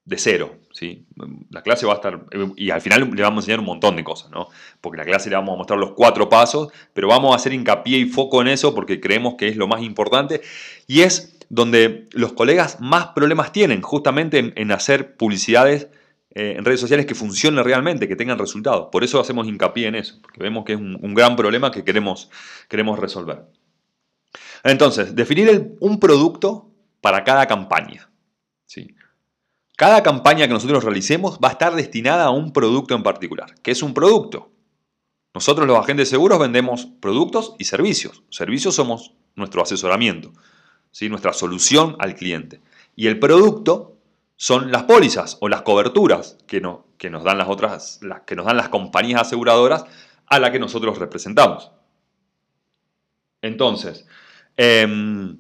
de 0.07 0.17
cero. 0.17 0.57
¿sí? 0.73 1.07
La 1.51 1.63
clase 1.63 1.85
va 1.85 1.93
a 1.93 1.97
estar, 1.97 2.25
y 2.57 2.71
al 2.71 2.81
final 2.81 3.11
le 3.15 3.23
vamos 3.23 3.39
a 3.39 3.43
enseñar 3.43 3.61
un 3.61 3.67
montón 3.67 3.97
de 3.97 4.05
cosas, 4.05 4.31
¿no? 4.31 4.49
porque 4.81 4.97
la 4.97 5.05
clase 5.05 5.29
le 5.29 5.37
vamos 5.37 5.55
a 5.55 5.59
mostrar 5.59 5.79
los 5.79 5.93
cuatro 5.93 6.29
pasos, 6.31 6.73
pero 6.95 7.09
vamos 7.09 7.33
a 7.33 7.37
hacer 7.37 7.53
hincapié 7.53 7.99
y 7.99 8.07
foco 8.07 8.41
en 8.41 8.49
eso 8.49 8.75
porque 8.75 9.01
creemos 9.01 9.35
que 9.35 9.49
es 9.49 9.57
lo 9.57 9.69
más 9.69 9.83
importante 9.83 10.41
y 10.87 11.03
es 11.03 11.39
donde 11.51 12.09
los 12.13 12.33
colegas 12.33 12.81
más 12.81 13.09
problemas 13.09 13.53
tienen, 13.53 13.83
justamente 13.83 14.55
en 14.57 14.73
hacer 14.73 15.17
publicidades 15.17 15.89
eh, 16.39 16.55
en 16.59 16.67
redes 16.67 16.81
sociales 16.81 17.07
que 17.07 17.15
funcionen 17.15 17.65
realmente, 17.65 18.07
que 18.07 18.15
tengan 18.15 18.39
resultados. 18.39 18.89
Por 18.93 19.03
eso 19.03 19.19
hacemos 19.19 19.49
hincapié 19.49 19.87
en 19.87 19.95
eso, 19.95 20.19
porque 20.21 20.43
vemos 20.43 20.67
que 20.67 20.75
es 20.75 20.79
un, 20.79 21.15
gran 21.15 21.35
problema 21.35 21.71
que 21.71 21.83
queremos, 21.83 22.29
queremos 22.69 22.99
resolver. 22.99 23.47
Entonces, 24.63 25.15
definir 25.15 25.79
un 25.81 25.99
producto 25.99 26.71
para 27.01 27.25
cada 27.25 27.47
campaña. 27.47 28.11
Cada 29.77 30.03
campaña 30.03 30.47
que 30.49 30.55
nosotros 30.55 30.83
realicemos 30.83 31.39
va 31.39 31.49
a 31.49 31.53
estar 31.53 31.75
destinada 31.75 32.25
a 32.25 32.31
un 32.31 32.53
producto 32.53 32.95
en 32.95 33.03
particular. 33.03 33.55
¿Qué 33.63 33.71
es 33.71 33.83
un 33.83 33.93
producto? 33.93 34.51
Nosotros 35.35 35.67
los 35.67 35.79
agentes 35.79 36.09
seguros 36.09 36.39
vendemos 36.39 36.87
productos 36.99 37.55
y 37.59 37.65
servicios. 37.65 38.23
Servicios 38.31 38.75
somos 38.75 39.13
nuestro 39.35 39.63
asesoramiento, 39.63 40.33
¿sí? 40.91 41.11
nuestra 41.11 41.35
solución 41.35 41.95
al 41.99 42.15
cliente. 42.15 42.63
Y 42.97 43.07
el 43.07 43.19
producto 43.19 43.99
son 44.37 44.73
las 44.73 44.85
pólizas 44.85 45.37
o 45.41 45.49
las 45.51 45.61
coberturas 45.61 46.39
que, 46.47 46.63
que 46.97 47.11
nos 47.11 47.23
dan 47.23 47.37
las 47.37 47.49
otras, 47.49 48.01
que 48.27 48.35
nos 48.35 48.47
dan 48.47 48.57
las 48.57 48.71
compañías 48.71 49.21
aseguradoras 49.21 49.85
a 50.27 50.39
la 50.39 50.51
que 50.53 50.59
nosotros 50.59 50.99
representamos. 50.99 51.71
Entonces, 53.43 54.07
em, 54.57 55.37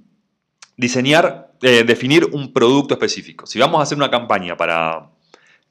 diseñar, 0.77 1.46
eh, 1.62 1.85
definir 1.85 2.25
un 2.33 2.53
producto 2.53 2.95
específico. 2.95 3.47
Si 3.47 3.59
vamos 3.59 3.81
a 3.81 3.83
hacer 3.83 3.97
una 3.97 4.11
campaña 4.11 4.57
para 4.57 5.11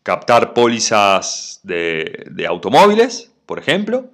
captar 0.04 0.54
pólizas 0.54 1.60
de, 1.64 2.46
automóviles, 2.48 3.34
por 3.46 3.60
ejemplo, 3.60 4.12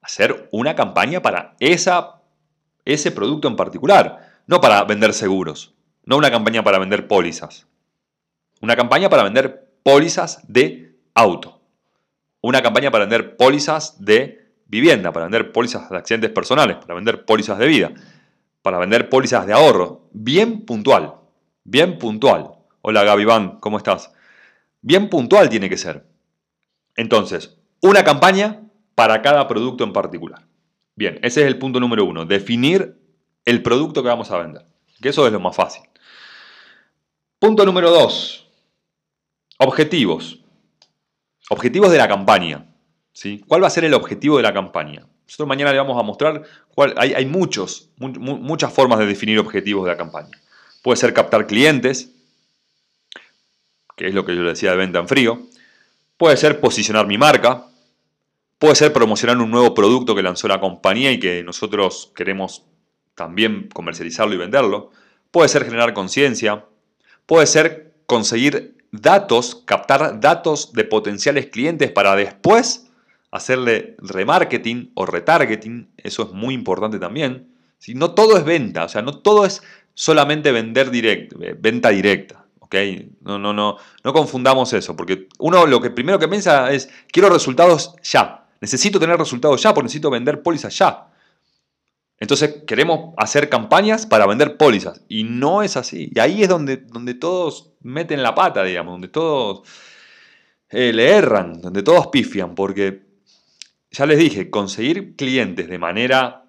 hacer 0.00 0.48
una 0.52 0.74
campaña 0.74 1.20
para 1.20 1.54
ese 1.60 3.10
producto 3.12 3.48
en 3.48 3.56
particular, 3.56 4.32
no 4.46 4.60
para 4.60 4.84
vender 4.84 5.12
seguros, 5.12 5.74
no 6.04 6.16
una 6.16 6.30
campaña 6.30 6.62
para 6.62 6.78
vender 6.78 7.08
pólizas. 7.08 7.66
Una 8.60 8.76
campaña 8.76 9.08
para 9.10 9.22
vender 9.22 9.68
pólizas 9.82 10.40
de 10.48 10.94
auto. 11.14 11.60
Una 12.40 12.62
campaña 12.62 12.90
para 12.90 13.04
vender 13.04 13.36
pólizas 13.36 14.02
de 14.04 14.50
vivienda, 14.66 15.12
para 15.12 15.26
vender 15.26 15.52
pólizas 15.52 15.88
de 15.90 15.96
accidentes 15.96 16.30
personales, 16.30 16.76
para 16.76 16.94
vender 16.94 17.24
pólizas 17.24 17.58
de 17.58 17.66
vida, 17.66 17.92
para 18.64 18.78
vender 18.78 19.10
pólizas 19.10 19.46
de 19.46 19.52
ahorro. 19.52 20.08
Bien 20.14 20.64
puntual, 20.64 21.16
bien 21.64 21.98
puntual. 21.98 22.52
Hola 22.80 23.04
Gabiván, 23.04 23.60
¿cómo 23.60 23.76
estás? 23.76 24.10
Bien 24.80 25.10
puntual 25.10 25.50
tiene 25.50 25.68
que 25.68 25.76
ser. 25.76 26.06
Entonces, 26.96 27.58
una 27.82 28.04
campaña 28.04 28.62
para 28.94 29.20
cada 29.20 29.46
producto 29.48 29.84
en 29.84 29.92
particular. 29.92 30.46
Bien, 30.96 31.18
ese 31.22 31.42
es 31.42 31.46
el 31.46 31.58
punto 31.58 31.78
número 31.78 32.06
uno, 32.06 32.24
definir 32.24 32.96
el 33.44 33.62
producto 33.62 34.02
que 34.02 34.08
vamos 34.08 34.30
a 34.30 34.38
vender, 34.38 34.64
que 34.98 35.10
eso 35.10 35.26
es 35.26 35.32
lo 35.34 35.40
más 35.40 35.54
fácil. 35.54 35.82
Punto 37.38 37.66
número 37.66 37.90
dos, 37.90 38.44
Objetivos. 39.58 40.40
Objetivos 41.50 41.92
de 41.92 41.98
la 41.98 42.08
campaña. 42.08 42.74
¿Cuál 43.46 43.62
va 43.62 43.66
a 43.66 43.70
ser 43.70 43.84
el 43.84 43.94
objetivo 43.94 44.38
de 44.38 44.42
la 44.42 44.52
campaña? 44.52 45.06
Nosotros 45.26 45.48
mañana 45.48 45.72
le 45.72 45.78
vamos 45.78 45.98
a 45.98 46.02
mostrar, 46.02 46.42
cuál, 46.74 46.94
hay, 46.96 47.24
muchos, 47.26 47.88
muchas 47.98 48.72
formas 48.72 48.98
de 48.98 49.06
definir 49.06 49.38
objetivos 49.38 49.84
de 49.84 49.90
la 49.90 49.96
campaña. 49.96 50.38
Puede 50.82 50.96
ser 50.96 51.14
captar 51.14 51.46
clientes, 51.46 52.10
que 53.96 54.08
es 54.08 54.14
lo 54.14 54.24
que 54.24 54.34
yo 54.34 54.42
le 54.42 54.50
decía 54.50 54.70
de 54.72 54.76
venta 54.76 54.98
en 54.98 55.08
frío. 55.08 55.40
Puede 56.16 56.36
ser 56.36 56.60
posicionar 56.60 57.06
mi 57.06 57.16
marca. 57.16 57.64
Puede 58.58 58.74
ser 58.74 58.92
promocionar 58.92 59.38
un 59.38 59.50
nuevo 59.50 59.74
producto 59.74 60.14
que 60.14 60.22
lanzó 60.22 60.46
la 60.46 60.60
compañía 60.60 61.10
y 61.10 61.18
que 61.18 61.42
nosotros 61.42 62.12
queremos 62.14 62.64
también 63.14 63.68
comercializarlo 63.72 64.34
y 64.34 64.38
venderlo. 64.38 64.90
Puede 65.30 65.48
ser 65.48 65.64
generar 65.64 65.94
conciencia. 65.94 66.64
Puede 67.26 67.46
ser 67.46 67.94
conseguir 68.06 68.76
datos, 68.92 69.62
captar 69.64 70.20
datos 70.20 70.72
de 70.72 70.84
potenciales 70.84 71.46
clientes 71.46 71.90
para 71.90 72.14
después 72.14 72.83
hacerle 73.34 73.96
remarketing 73.98 74.92
o 74.94 75.06
retargeting, 75.06 75.90
eso 75.96 76.22
es 76.22 76.32
muy 76.32 76.54
importante 76.54 77.00
también. 77.00 77.48
Si 77.78 77.92
No 77.92 78.12
todo 78.12 78.38
es 78.38 78.44
venta, 78.44 78.84
o 78.84 78.88
sea, 78.88 79.02
no 79.02 79.18
todo 79.18 79.44
es 79.44 79.60
solamente 79.92 80.52
vender 80.52 80.88
direct, 80.92 81.32
eh, 81.42 81.56
venta 81.58 81.88
directa. 81.88 82.46
¿okay? 82.60 83.10
No, 83.22 83.36
no, 83.40 83.52
no, 83.52 83.76
no 84.04 84.12
confundamos 84.12 84.72
eso, 84.72 84.94
porque 84.94 85.26
uno 85.40 85.66
lo 85.66 85.80
que 85.80 85.90
primero 85.90 86.20
que 86.20 86.28
piensa 86.28 86.70
es, 86.70 86.88
quiero 87.10 87.28
resultados 87.28 87.96
ya, 88.04 88.46
necesito 88.60 89.00
tener 89.00 89.18
resultados 89.18 89.60
ya, 89.60 89.74
porque 89.74 89.86
necesito 89.86 90.10
vender 90.10 90.40
pólizas 90.40 90.78
ya. 90.78 91.08
Entonces 92.20 92.62
queremos 92.68 93.14
hacer 93.16 93.48
campañas 93.48 94.06
para 94.06 94.28
vender 94.28 94.56
pólizas 94.56 95.02
y 95.08 95.24
no 95.24 95.64
es 95.64 95.76
así. 95.76 96.08
Y 96.14 96.20
ahí 96.20 96.44
es 96.44 96.48
donde, 96.48 96.76
donde 96.76 97.14
todos 97.14 97.72
meten 97.82 98.22
la 98.22 98.32
pata, 98.32 98.62
digamos, 98.62 98.94
donde 98.94 99.08
todos 99.08 99.68
eh, 100.70 100.92
le 100.92 101.10
erran, 101.10 101.60
donde 101.60 101.82
todos 101.82 102.06
pifian, 102.06 102.54
porque 102.54 103.03
ya 103.94 104.06
les 104.06 104.18
dije, 104.18 104.50
conseguir 104.50 105.14
clientes 105.14 105.68
de 105.68 105.78
manera, 105.78 106.46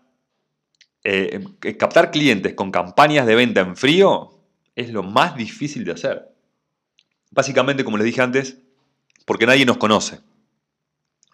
eh, 1.03 1.45
eh, 1.61 1.77
captar 1.77 2.09
clientes 2.09 2.55
con 2.55 2.71
campañas 2.71 3.27
de 3.27 3.35
venta 3.35 3.61
en 3.61 3.75
frío 3.75 4.31
es 4.75 4.89
lo 4.89 5.03
más 5.03 5.35
difícil 5.35 5.85
de 5.85 5.91
hacer. 5.91 6.27
Básicamente, 7.29 7.83
como 7.83 7.97
les 7.97 8.05
dije 8.05 8.21
antes, 8.21 8.57
porque 9.25 9.45
nadie 9.45 9.65
nos 9.65 9.77
conoce. 9.77 10.21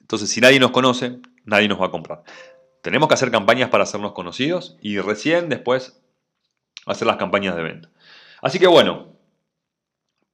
Entonces, 0.02 0.30
si 0.30 0.42
nadie 0.42 0.60
nos 0.60 0.72
conoce, 0.72 1.20
nadie 1.46 1.70
nos 1.70 1.80
va 1.80 1.86
a 1.86 1.92
comprar. 1.92 2.24
Tenemos 2.82 3.08
que 3.08 3.14
hacer 3.14 3.32
campañas 3.32 3.70
para 3.70 3.84
hacernos 3.84 4.12
conocidos 4.12 4.78
y 4.82 5.00
recién 5.00 5.48
después 5.48 6.02
hacer 6.86 7.08
las 7.08 7.18
campañas 7.18 7.56
de 7.56 7.64
venta. 7.64 7.90
Así 8.42 8.60
que 8.60 8.68
bueno, 8.68 9.16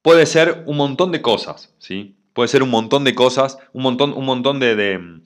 puede 0.02 0.26
ser 0.26 0.64
un 0.66 0.76
montón 0.76 1.12
de 1.12 1.22
cosas, 1.22 1.72
¿sí? 1.78 2.16
Puede 2.32 2.48
ser 2.48 2.62
un 2.62 2.70
montón 2.70 3.04
de 3.04 3.14
cosas, 3.14 3.58
un 3.72 3.82
montón, 3.82 4.12
un 4.12 4.24
montón 4.24 4.58
de, 4.58 5.20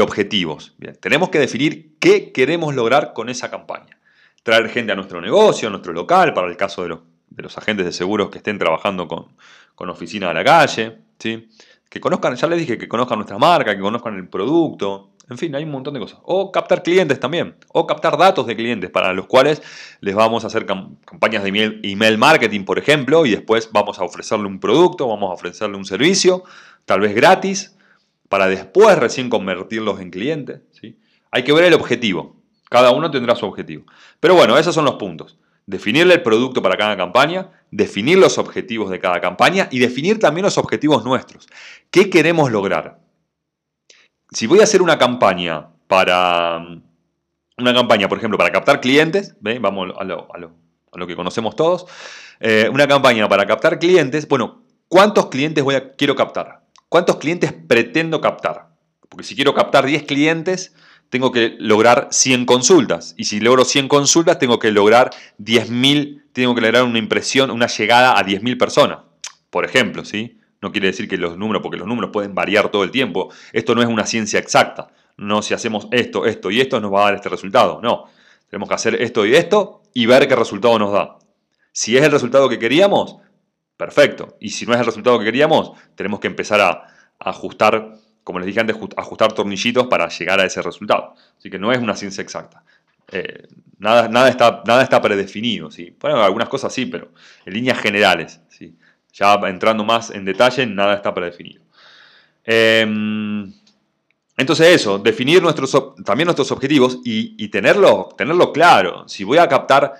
objetivos. 0.00 0.74
Bien, 0.78 0.96
tenemos 1.00 1.30
que 1.30 1.38
definir 1.38 1.96
qué 1.98 2.32
queremos 2.32 2.74
lograr 2.74 3.12
con 3.12 3.28
esa 3.28 3.50
campaña. 3.50 3.98
Traer 4.42 4.68
gente 4.68 4.92
a 4.92 4.94
nuestro 4.94 5.20
negocio, 5.20 5.68
a 5.68 5.70
nuestro 5.70 5.92
local, 5.92 6.32
para 6.34 6.48
el 6.48 6.56
caso 6.56 6.82
de 6.82 6.90
los, 6.90 7.00
de 7.30 7.42
los 7.42 7.56
agentes 7.58 7.84
de 7.84 7.92
seguros 7.92 8.30
que 8.30 8.38
estén 8.38 8.58
trabajando 8.58 9.08
con, 9.08 9.26
con 9.74 9.90
oficina 9.90 10.30
a 10.30 10.34
la 10.34 10.44
calle, 10.44 10.98
¿sí? 11.18 11.48
Que 11.88 12.00
conozcan, 12.00 12.34
ya 12.34 12.46
les 12.48 12.58
dije, 12.58 12.78
que 12.78 12.88
conozcan 12.88 13.18
nuestra 13.18 13.38
marca, 13.38 13.74
que 13.74 13.80
conozcan 13.80 14.16
el 14.16 14.28
producto, 14.28 15.12
en 15.28 15.38
fin, 15.38 15.54
hay 15.56 15.64
un 15.64 15.70
montón 15.70 15.94
de 15.94 16.00
cosas. 16.00 16.20
O 16.22 16.52
captar 16.52 16.82
clientes 16.82 17.18
también. 17.18 17.56
O 17.72 17.86
captar 17.86 18.16
datos 18.16 18.46
de 18.46 18.54
clientes 18.54 18.90
para 18.90 19.12
los 19.12 19.26
cuales 19.26 19.60
les 20.00 20.14
vamos 20.14 20.44
a 20.44 20.46
hacer 20.46 20.66
campañas 20.66 21.42
de 21.42 21.80
email, 21.82 22.18
marketing, 22.18 22.64
por 22.64 22.78
ejemplo, 22.78 23.26
y 23.26 23.32
después 23.32 23.70
vamos 23.72 23.98
a 23.98 24.04
ofrecerle 24.04 24.46
un 24.46 24.60
producto, 24.60 25.08
vamos 25.08 25.30
a 25.30 25.34
ofrecerle 25.34 25.76
un 25.76 25.84
servicio, 25.84 26.44
tal 26.84 27.00
vez 27.00 27.14
gratis, 27.14 27.75
para 28.28 28.46
después 28.46 28.98
recién 28.98 29.30
convertirlos 29.30 30.00
en 30.00 30.10
clientes. 30.10 30.60
¿sí? 30.72 30.98
Hay 31.30 31.44
que 31.44 31.52
ver 31.52 31.64
el 31.64 31.74
objetivo. 31.74 32.36
Cada 32.68 32.90
uno 32.90 33.10
tendrá 33.10 33.36
su 33.36 33.46
objetivo. 33.46 33.84
Pero 34.20 34.34
bueno, 34.34 34.58
esos 34.58 34.74
son 34.74 34.84
los 34.84 34.96
puntos. 34.96 35.38
Definirle 35.66 36.14
el 36.14 36.22
producto 36.22 36.62
para 36.62 36.76
cada 36.76 36.96
campaña, 36.96 37.50
definir 37.70 38.18
los 38.18 38.38
objetivos 38.38 38.90
de 38.90 39.00
cada 39.00 39.20
campaña 39.20 39.68
y 39.70 39.78
definir 39.78 40.18
también 40.18 40.44
los 40.44 40.58
objetivos 40.58 41.04
nuestros. 41.04 41.46
¿Qué 41.90 42.08
queremos 42.10 42.50
lograr? 42.50 43.00
Si 44.30 44.46
voy 44.46 44.60
a 44.60 44.64
hacer 44.64 44.82
una 44.82 44.98
campaña 44.98 45.68
para... 45.86 46.58
Una 47.58 47.72
campaña, 47.72 48.06
por 48.06 48.18
ejemplo, 48.18 48.36
para 48.36 48.52
captar 48.52 48.82
clientes, 48.82 49.34
vamos 49.40 49.94
a 49.98 50.04
lo, 50.04 51.06
que 51.06 51.16
conocemos 51.16 51.56
todos. 51.56 51.86
Eh, 52.38 52.68
una 52.70 52.86
campaña 52.86 53.26
para 53.30 53.46
captar 53.46 53.78
clientes, 53.78 54.28
bueno, 54.28 54.62
¿cuántos 54.88 55.26
clientes 55.26 55.64
voy 55.64 55.74
a, 55.74 55.94
quiero 55.94 56.14
captar? 56.14 56.65
¿Cuántos 56.88 57.16
clientes 57.16 57.52
pretendo 57.52 58.20
captar? 58.20 58.68
Porque 59.08 59.24
si 59.24 59.34
quiero 59.34 59.54
captar 59.54 59.86
10 59.86 60.04
clientes, 60.04 60.74
tengo 61.08 61.32
que 61.32 61.56
lograr 61.58 62.08
100 62.10 62.46
consultas. 62.46 63.14
Y 63.16 63.24
si 63.24 63.40
logro 63.40 63.64
100 63.64 63.88
consultas, 63.88 64.38
tengo 64.38 64.58
que 64.58 64.70
lograr 64.70 65.10
10.000, 65.38 66.24
tengo 66.32 66.54
que 66.54 66.60
lograr 66.60 66.84
una 66.84 66.98
impresión, 66.98 67.50
una 67.50 67.66
llegada 67.66 68.18
a 68.18 68.24
10.000 68.24 68.58
personas. 68.58 68.98
Por 69.50 69.64
ejemplo, 69.64 70.04
¿sí? 70.04 70.38
No 70.60 70.72
quiere 70.72 70.88
decir 70.88 71.08
que 71.08 71.16
los 71.16 71.36
números, 71.36 71.62
porque 71.62 71.76
los 71.76 71.86
números 71.86 72.10
pueden 72.12 72.34
variar 72.34 72.70
todo 72.70 72.84
el 72.84 72.90
tiempo. 72.90 73.32
Esto 73.52 73.74
no 73.74 73.82
es 73.82 73.88
una 73.88 74.06
ciencia 74.06 74.38
exacta. 74.38 74.88
No 75.16 75.42
si 75.42 75.54
hacemos 75.54 75.88
esto, 75.92 76.26
esto 76.26 76.50
y 76.50 76.60
esto 76.60 76.80
nos 76.80 76.92
va 76.92 77.02
a 77.02 77.04
dar 77.04 77.14
este 77.14 77.28
resultado. 77.28 77.80
No. 77.82 78.04
Tenemos 78.48 78.68
que 78.68 78.74
hacer 78.74 79.02
esto 79.02 79.26
y 79.26 79.34
esto 79.34 79.82
y 79.92 80.06
ver 80.06 80.28
qué 80.28 80.36
resultado 80.36 80.78
nos 80.78 80.92
da. 80.92 81.18
Si 81.72 81.96
es 81.96 82.02
el 82.04 82.10
resultado 82.10 82.48
que 82.48 82.58
queríamos, 82.58 83.16
perfecto. 83.76 84.36
Y 84.40 84.50
si 84.50 84.66
no 84.66 84.74
es 84.74 84.80
el 84.80 84.86
resultado 84.86 85.18
que 85.18 85.24
queríamos, 85.24 85.72
tenemos 85.94 86.20
que 86.20 86.26
empezar 86.26 86.60
a, 86.60 86.86
ajustar 87.18 87.94
como 88.26 88.40
les 88.40 88.46
dije 88.46 88.58
antes, 88.58 88.76
ajustar 88.96 89.32
tornillitos 89.32 89.86
para 89.86 90.08
llegar 90.08 90.40
a 90.40 90.44
ese 90.44 90.60
resultado. 90.60 91.14
Así 91.38 91.48
que 91.48 91.60
no 91.60 91.70
es 91.70 91.78
una 91.78 91.94
ciencia 91.94 92.22
exacta. 92.22 92.64
Eh, 93.12 93.46
nada, 93.78 94.08
nada, 94.08 94.28
está, 94.28 94.64
nada 94.66 94.82
está 94.82 95.00
predefinido. 95.00 95.70
¿sí? 95.70 95.96
Bueno, 96.00 96.20
algunas 96.20 96.48
cosas 96.48 96.74
sí, 96.74 96.86
pero 96.86 97.12
en 97.44 97.54
líneas 97.54 97.78
generales. 97.78 98.40
¿sí? 98.48 98.74
Ya 99.12 99.34
entrando 99.44 99.84
más 99.84 100.10
en 100.10 100.24
detalle, 100.24 100.66
nada 100.66 100.94
está 100.94 101.14
predefinido. 101.14 101.62
Em, 102.42 103.52
entonces 104.36 104.74
eso, 104.74 104.98
definir 104.98 105.40
nuestros, 105.40 105.94
también 106.04 106.26
nuestros 106.26 106.50
objetivos 106.50 106.98
y, 107.04 107.36
y, 107.38 107.46
tenerlo, 107.46 108.08
tenerlo 108.18 108.52
claro. 108.52 109.08
Si 109.08 109.22
voy 109.22 109.38
a 109.38 109.48
captar 109.48 109.94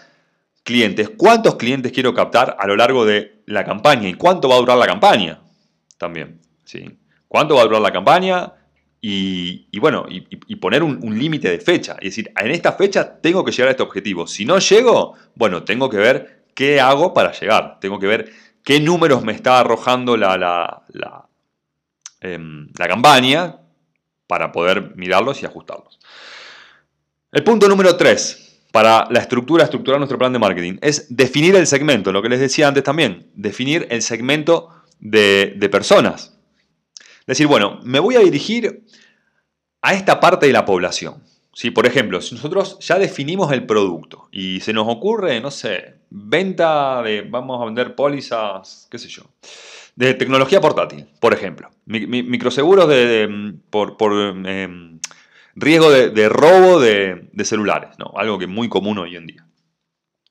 clientes, 0.64 1.12
¿cuántos 1.16 1.54
clientes 1.54 1.92
quiero 1.92 2.12
captar 2.12 2.56
a 2.58 2.66
lo 2.66 2.74
largo 2.74 3.04
de 3.04 3.35
la 3.46 3.64
campaña? 3.64 4.08
¿Y 4.08 4.14
cuánto 4.14 4.48
va 4.48 4.56
a 4.56 4.58
durar 4.58 4.78
la 4.78 4.86
campaña? 4.86 5.40
También. 5.98 6.40
¿sí? 6.64 6.98
cuánto 7.28 7.56
va 7.56 7.62
a 7.62 7.64
durar 7.64 7.80
la 7.80 7.92
campaña 7.92 8.52
y, 9.00 9.78
bueno, 9.78 10.06
y, 10.08 10.56
poner 10.56 10.82
un, 10.82 11.18
límite 11.18 11.48
de 11.48 11.60
fecha. 11.60 11.92
Es 12.00 12.16
decir, 12.16 12.32
en 12.36 12.50
esta 12.50 12.72
fecha 12.72 13.20
tengo 13.20 13.44
que 13.44 13.52
llegar 13.52 13.68
a 13.68 13.70
este 13.72 13.82
objetivo. 13.82 14.26
Si 14.26 14.44
no 14.44 14.58
llego, 14.58 15.14
bueno, 15.36 15.62
tengo 15.62 15.88
que 15.88 15.98
ver 15.98 16.46
qué 16.54 16.80
hago 16.80 17.14
para 17.14 17.30
llegar. 17.32 17.78
Tengo 17.78 18.00
que 18.00 18.06
ver 18.08 18.32
qué 18.64 18.80
números 18.80 19.22
me 19.22 19.32
está 19.32 19.60
arrojando 19.60 20.16
la, 20.16 20.36
la, 20.36 20.82
la, 20.88 21.28
em, 22.20 22.68
la 22.76 22.88
campaña 22.88 23.58
para 24.26 24.50
poder 24.50 24.96
mirarlos 24.96 25.40
y 25.42 25.46
ajustarlos. 25.46 26.00
El 27.30 27.44
punto 27.44 27.68
número 27.68 27.96
3 27.96 28.45
para 28.76 29.06
la 29.08 29.20
estructura, 29.20 29.64
estructurar 29.64 29.98
nuestro 29.98 30.18
plan 30.18 30.34
de 30.34 30.38
marketing, 30.38 30.76
es 30.82 31.06
definir 31.08 31.56
el 31.56 31.66
segmento, 31.66 32.12
lo 32.12 32.20
que 32.20 32.28
les 32.28 32.40
decía 32.40 32.68
antes 32.68 32.84
también, 32.84 33.30
definir 33.34 33.86
el 33.88 34.02
segmento 34.02 34.68
de, 35.00 35.66
personas. 35.72 36.38
Decir, 37.26 37.46
bueno, 37.46 37.80
me 37.84 38.00
voy 38.00 38.16
a 38.16 38.18
dirigir 38.18 38.84
a 39.80 39.94
esta 39.94 40.20
parte 40.20 40.44
de 40.44 40.52
la 40.52 40.66
población. 40.66 41.22
Si, 41.54 41.70
por 41.70 41.86
ejemplo, 41.86 42.20
si 42.20 42.34
nosotros 42.34 42.76
ya 42.80 42.98
definimos 42.98 43.50
el 43.50 43.64
producto 43.64 44.28
y 44.30 44.60
se 44.60 44.74
nos 44.74 44.86
ocurre, 44.88 45.40
no 45.40 45.50
sé, 45.50 45.94
venta 46.10 47.00
de, 47.00 47.22
vamos 47.22 47.62
a 47.62 47.64
vender 47.64 47.94
pólizas, 47.94 48.88
qué 48.90 48.98
sé 48.98 49.08
yo, 49.08 49.22
de 49.94 50.12
tecnología 50.12 50.60
portátil, 50.60 51.06
por 51.18 51.32
ejemplo, 51.32 51.70
microseguros 51.86 52.86
de, 52.90 53.54
por, 53.70 53.96
em, 54.46 55.00
riesgo 55.56 55.90
de, 55.90 56.28
robo 56.28 56.78
de, 56.78 57.28
celulares, 57.44 57.98
¿no? 57.98 58.12
algo 58.16 58.38
que 58.38 58.44
es 58.44 58.50
muy 58.50 58.68
común 58.68 58.98
hoy 58.98 59.16
en 59.16 59.26
día. 59.26 59.46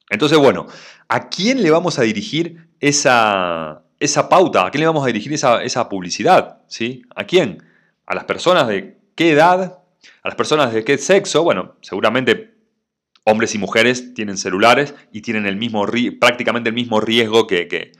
Entonces, 0.09 0.37
bueno, 0.37 0.67
¿a 1.09 1.29
quién 1.29 1.63
le 1.63 1.71
vamos 1.71 1.97
a 1.97 2.03
dirigir 2.03 2.69
esa, 2.79 3.83
esa 3.99 4.29
pauta? 4.29 4.65
¿A 4.65 4.71
quién 4.71 4.81
le 4.81 4.87
vamos 4.87 5.03
a 5.03 5.07
dirigir 5.07 5.33
esa, 5.33 5.89
publicidad? 5.89 6.61
¿Sí? 6.67 7.01
¿A 7.15 7.25
quién? 7.25 7.63
¿A 8.05 8.13
las 8.13 8.25
personas 8.25 8.67
de 8.67 8.99
qué 9.15 9.31
edad? 9.31 9.79
¿A 10.21 10.27
las 10.27 10.35
personas 10.35 10.71
de 10.73 10.83
qué 10.83 10.97
sexo? 10.99 11.43
Bueno, 11.43 11.75
seguramente 11.81 12.53
hombres 13.23 13.55
y 13.55 13.57
mujeres 13.57 14.13
tienen 14.13 14.37
celulares 14.37 14.93
y 15.11 15.21
tienen 15.21 15.47
el 15.47 15.55
mismo, 15.55 15.83
prácticamente 16.19 16.69
el 16.69 16.75
mismo 16.75 17.01
riesgo 17.01 17.47
que, 17.47 17.67
que, 17.67 17.91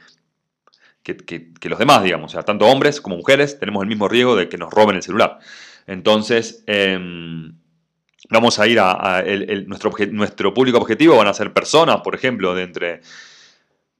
los 1.64 1.80
demás, 1.80 2.04
digamos. 2.04 2.32
O 2.32 2.34
sea, 2.34 2.44
tanto 2.44 2.68
hombres 2.68 3.02
como 3.02 3.18
mujeres 3.18 3.58
tenemos 3.60 3.82
el 3.82 3.90
mismo 3.90 4.08
riesgo 4.08 4.36
de 4.36 4.48
que 4.48 4.58
nos 4.58 4.72
roben 4.72 4.96
el 4.96 5.02
celular. 5.02 5.40
Entonces, 5.88 6.63
em, 6.67 7.54
vamos 8.30 8.60
a 8.60 8.67
ir 8.67 8.80
a, 8.80 9.24
nuestro, 9.67 9.91
nuestro 10.12 10.54
público 10.54 10.78
objetivo, 10.78 11.17
van 11.17 11.28
a 11.28 11.34
ser 11.34 11.54
personas, 11.54 12.02
por 12.02 12.15
ejemplo, 12.15 12.56
de 12.56 12.63
entre 12.63 13.02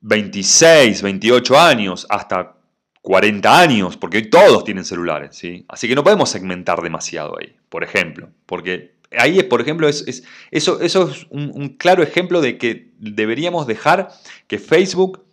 26, 0.02 1.02
28 1.02 1.60
años, 1.60 2.06
hasta 2.10 2.56
40 3.02 3.60
años, 3.60 3.98
porque 3.98 4.18
hoy 4.18 4.30
todos 4.30 4.64
tienen 4.64 4.84
celulares, 4.84 5.36
¿sí? 5.36 5.66
Así 5.68 5.88
que 5.88 5.96
no 5.96 6.04
podemos 6.04 6.30
segmentar 6.30 6.82
demasiado 6.82 7.38
ahí, 7.40 7.56
por 7.70 7.84
ejemplo, 7.84 8.30
porque 8.46 8.96
ahí, 9.18 9.42
por 9.44 9.62
ejemplo, 9.62 9.88
es, 9.88 10.24
eso, 10.52 10.82
eso 10.82 11.10
es 11.10 11.28
un, 11.30 11.76
claro 11.78 12.04
ejemplo 12.04 12.42
de 12.42 12.58
que 12.58 12.92
deberíamos 13.00 13.68
dejar 13.68 14.10
que 14.48 14.58
Facebook 14.58 15.25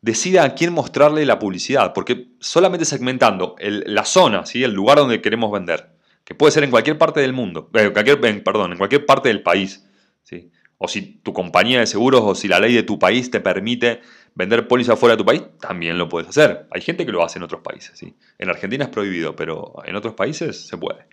decida 0.00 0.44
a 0.44 0.54
quién 0.54 0.72
mostrarle 0.72 1.24
la 1.26 1.38
publicidad, 1.38 1.92
porque 1.92 2.28
solamente 2.40 2.84
segmentando 2.84 3.56
la 3.60 4.04
zona, 4.04 4.46
¿sí? 4.46 4.62
el 4.62 4.72
lugar 4.72 4.98
donde 4.98 5.20
queremos 5.20 5.50
vender, 5.50 5.90
que 6.24 6.34
puede 6.34 6.52
ser 6.52 6.64
en 6.64 6.70
cualquier 6.70 6.98
parte 6.98 7.20
del 7.20 7.32
mundo, 7.32 7.70
eh, 7.74 7.90
cualquier, 7.92 8.20
perdón, 8.42 8.72
en 8.72 8.78
cualquier 8.78 9.06
parte 9.06 9.28
del 9.28 9.42
país, 9.42 9.86
¿sí? 10.22 10.50
o 10.78 10.88
si 10.88 11.20
tu 11.22 11.32
compañía 11.32 11.80
de 11.80 11.86
seguros 11.86 12.22
o 12.24 12.34
si 12.34 12.48
la 12.48 12.60
ley 12.60 12.74
de 12.74 12.82
tu 12.82 12.98
país 12.98 13.30
te 13.30 13.40
permite 13.40 14.00
vender 14.34 14.68
póliza 14.68 14.96
fuera 14.96 15.14
de 15.14 15.18
tu 15.18 15.24
país, 15.24 15.42
también 15.60 15.96
lo 15.96 16.08
puedes 16.08 16.28
hacer. 16.28 16.66
Hay 16.70 16.82
gente 16.82 17.06
que 17.06 17.12
lo 17.12 17.24
hace 17.24 17.38
en 17.38 17.44
otros 17.44 17.62
países. 17.62 17.98
¿sí? 17.98 18.14
En 18.38 18.50
Argentina 18.50 18.84
es 18.84 18.90
prohibido, 18.90 19.34
pero 19.34 19.74
en 19.84 19.96
otros 19.96 20.14
países 20.14 20.66
se 20.66 20.76
puede. 20.76 21.06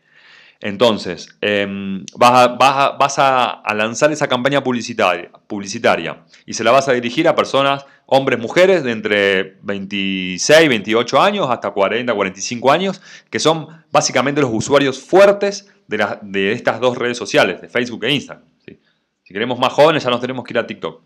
Entonces, 0.65 1.27
em, 1.41 2.05
vas, 2.15 3.15
a, 3.17 3.63
lanzar 3.75 4.13
esa 4.13 4.29
campaña 4.29 4.63
publicitaria, 4.63 6.23
y 6.45 6.53
se 6.53 6.63
la 6.63 6.71
vas 6.71 6.87
a 6.87 6.93
dirigir 6.93 7.27
a 7.27 7.35
personas, 7.35 7.85
hombres, 8.05 8.39
mujeres, 8.39 8.81
de 8.85 8.93
entre 8.93 9.57
26, 9.63 10.69
28 10.69 11.21
años 11.21 11.49
hasta 11.49 11.71
40, 11.71 12.13
45 12.13 12.71
años, 12.71 13.01
que 13.29 13.39
son 13.39 13.67
básicamente 13.91 14.39
los 14.39 14.51
usuarios 14.53 15.01
fuertes 15.01 15.69
de, 15.87 16.53
estas 16.53 16.79
dos 16.79 16.97
redes 16.97 17.17
sociales, 17.17 17.59
de 17.59 17.67
Facebook 17.67 18.05
e 18.05 18.13
Instagram. 18.13 18.47
Si 18.65 19.33
queremos 19.33 19.59
más 19.59 19.73
jóvenes, 19.73 20.01
ya 20.05 20.09
nos 20.11 20.21
tenemos 20.21 20.45
que 20.45 20.53
ir 20.53 20.59
a 20.59 20.65
TikTok. 20.65 21.03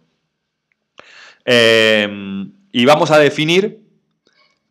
Em, 1.46 2.52
y 2.72 2.86
vamos 2.86 3.10
a 3.10 3.18
definir 3.18 3.82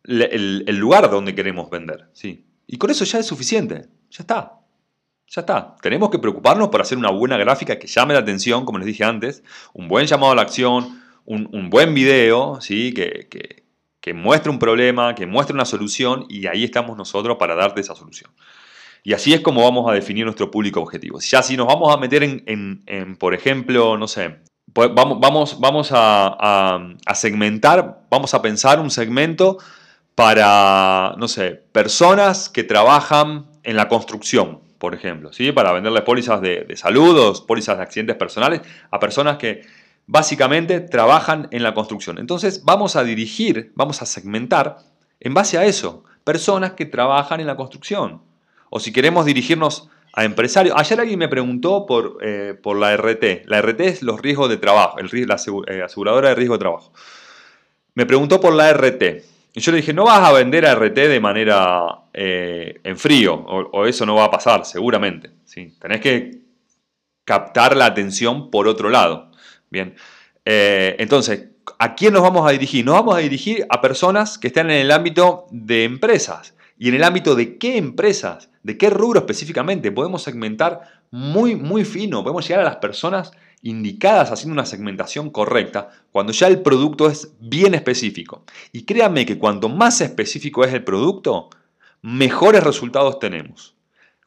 el, 0.05 0.77
lugar 0.77 1.11
donde 1.11 1.35
queremos 1.35 1.69
vender. 1.69 2.07
¿sí? 2.13 2.45
Y 2.67 2.77
con 2.77 2.89
eso 2.89 3.03
ya 3.03 3.19
es 3.19 3.25
suficiente. 3.25 3.89
Ya 4.11 4.21
está. 4.23 4.57
Ya 5.29 5.41
está. 5.41 5.75
Tenemos 5.81 6.09
que 6.09 6.19
preocuparnos 6.19 6.69
por 6.69 6.81
hacer 6.81 6.97
una 6.97 7.11
buena 7.11 7.37
gráfica 7.37 7.77
que 7.77 7.87
llame 7.87 8.13
la 8.13 8.21
atención, 8.21 8.65
como 8.65 8.77
les 8.77 8.87
dije 8.87 9.03
antes, 9.03 9.43
un 9.73 9.87
buen 9.87 10.07
llamado 10.07 10.31
a 10.31 10.35
la 10.35 10.41
acción, 10.43 11.01
un, 11.25 11.69
buen 11.69 11.93
video, 11.93 12.61
¿sí? 12.61 12.93
que, 12.93 13.27
que 14.07 14.13
muestre 14.13 14.49
un 14.49 14.57
problema, 14.57 15.13
que 15.15 15.25
muestre 15.25 15.53
una 15.53 15.65
solución, 15.65 16.25
y 16.29 16.47
ahí 16.47 16.63
estamos 16.63 16.95
nosotros 16.95 17.35
para 17.37 17.55
darte 17.55 17.81
esa 17.81 17.93
solución. 17.93 18.31
Y 19.03 19.11
así 19.11 19.33
es 19.33 19.41
como 19.41 19.63
vamos 19.63 19.89
a 19.89 19.93
definir 19.93 20.23
nuestro 20.23 20.49
público 20.49 20.79
objetivo. 20.79 21.19
Ya 21.19 21.43
si 21.43 21.57
nos 21.57 21.67
vamos 21.67 21.93
a 21.93 21.97
meter 21.97 22.23
en, 22.23 23.17
por 23.19 23.33
ejemplo, 23.33 23.97
no 23.97 24.07
sé, 24.07 24.37
pues 24.71 24.93
vamos, 24.93 25.19
vamos, 25.19 25.59
vamos 25.59 25.89
a, 25.91 26.77
segmentar, 27.15 28.05
vamos 28.09 28.33
a 28.33 28.41
pensar 28.41 28.79
un 28.79 28.89
segmento 28.89 29.57
para, 30.15 31.13
no 31.17 31.27
sé, 31.27 31.51
personas 31.71 32.47
que 32.47 32.63
trabajan 32.63 33.47
en 33.63 33.75
la 33.75 33.89
construcción, 33.89 34.61
por 34.77 34.93
ejemplo, 34.93 35.33
¿sí? 35.33 35.51
para 35.51 35.71
venderle 35.71 36.01
pólizas 36.01 36.41
de, 36.41 36.65
de 36.65 36.75
salud 36.75 37.17
o 37.17 37.45
pólizas 37.45 37.77
de 37.77 37.83
accidentes 37.83 38.15
personales 38.15 38.61
a 38.91 38.99
personas 38.99 39.37
que 39.37 39.61
básicamente 40.05 40.79
trabajan 40.79 41.47
en 41.51 41.63
la 41.63 41.73
construcción. 41.73 42.17
Entonces 42.17 42.63
vamos 42.63 42.95
a 42.95 43.03
dirigir, 43.03 43.71
vamos 43.75 44.01
a 44.01 44.05
segmentar 44.05 44.77
en 45.19 45.33
base 45.33 45.57
a 45.57 45.65
eso, 45.65 46.03
personas 46.23 46.73
que 46.73 46.85
trabajan 46.85 47.39
en 47.39 47.47
la 47.47 47.55
construcción 47.55 48.21
o 48.69 48.79
si 48.79 48.91
queremos 48.91 49.25
dirigirnos 49.25 49.89
a 50.13 50.23
empresarios. 50.23 50.75
Ayer 50.77 50.99
alguien 50.99 51.19
me 51.19 51.27
preguntó 51.27 51.85
por, 51.85 52.17
eh, 52.21 52.57
la 52.63 52.97
RT. 52.97 53.43
La 53.45 53.61
RT 53.61 53.81
es 53.81 54.01
los 54.01 54.21
riesgos 54.21 54.49
de 54.49 54.57
trabajo, 54.57 54.97
el, 54.99 55.09
la 55.27 55.37
eh, 55.67 55.83
aseguradora 55.83 56.29
de 56.29 56.35
riesgo 56.35 56.55
de 56.55 56.59
trabajo. 56.59 56.91
Me 57.93 58.05
preguntó 58.05 58.39
por 58.41 58.53
la 58.53 58.71
RT. 58.73 59.23
Y 59.57 59.59
yo 59.59 59.71
le 59.71 59.79
dije, 59.79 59.91
no 59.91 60.05
vas 60.05 60.19
a 60.19 60.31
vender 60.33 60.67
a 60.67 60.75
RT 60.75 60.93
de 60.93 61.19
manera 61.19 62.03
eh, 62.13 62.79
en 62.83 62.95
frío, 62.95 63.33
o, 63.33 63.87
eso 63.87 64.05
no 64.05 64.13
va 64.13 64.25
a 64.25 64.29
pasar, 64.29 64.63
seguramente. 64.65 65.31
Tenés 65.79 65.99
que 65.99 66.41
captar 67.25 67.75
la 67.75 67.87
atención 67.87 68.51
por 68.51 68.67
otro 68.67 68.91
lado. 68.91 69.31
Bien, 69.71 69.95
eh, 70.45 70.95
entonces, 70.99 71.47
¿a 71.79 71.95
quién 71.95 72.13
nos 72.13 72.21
vamos 72.21 72.47
a 72.47 72.51
dirigir? 72.51 72.85
Nos 72.85 72.93
vamos 72.93 73.15
a 73.15 73.17
dirigir 73.17 73.65
a 73.67 73.81
personas 73.81 74.37
que 74.37 74.45
están 74.45 74.69
en 74.69 74.77
el 74.77 74.91
ámbito 74.91 75.47
de 75.49 75.85
empresas. 75.85 76.55
¿Y 76.77 76.89
en 76.89 76.93
el 76.93 77.03
ámbito 77.03 77.33
de 77.33 77.57
qué 77.57 77.77
empresas? 77.77 78.51
¿De 78.61 78.77
qué 78.77 78.91
rubro 78.91 79.21
específicamente? 79.21 79.91
Podemos 79.91 80.21
segmentar 80.21 80.81
muy, 81.09 81.55
muy 81.55 81.83
fino, 81.83 82.21
podemos 82.21 82.47
llegar 82.47 82.61
a 82.61 82.69
las 82.69 82.75
personas 82.75 83.31
indicadas 83.61 84.31
haciendo 84.31 84.53
una 84.53 84.65
segmentación 84.65 85.29
correcta 85.29 85.89
cuando 86.11 86.31
ya 86.31 86.47
el 86.47 86.61
producto 86.61 87.09
es 87.09 87.33
bien 87.39 87.73
específico. 87.73 88.43
Y 88.71 88.83
créanme 88.83 89.25
que 89.25 89.37
cuanto 89.37 89.69
más 89.69 90.01
específico 90.01 90.63
es 90.63 90.73
el 90.73 90.83
producto, 90.83 91.49
mejores 92.01 92.63
resultados 92.63 93.19
tenemos. 93.19 93.75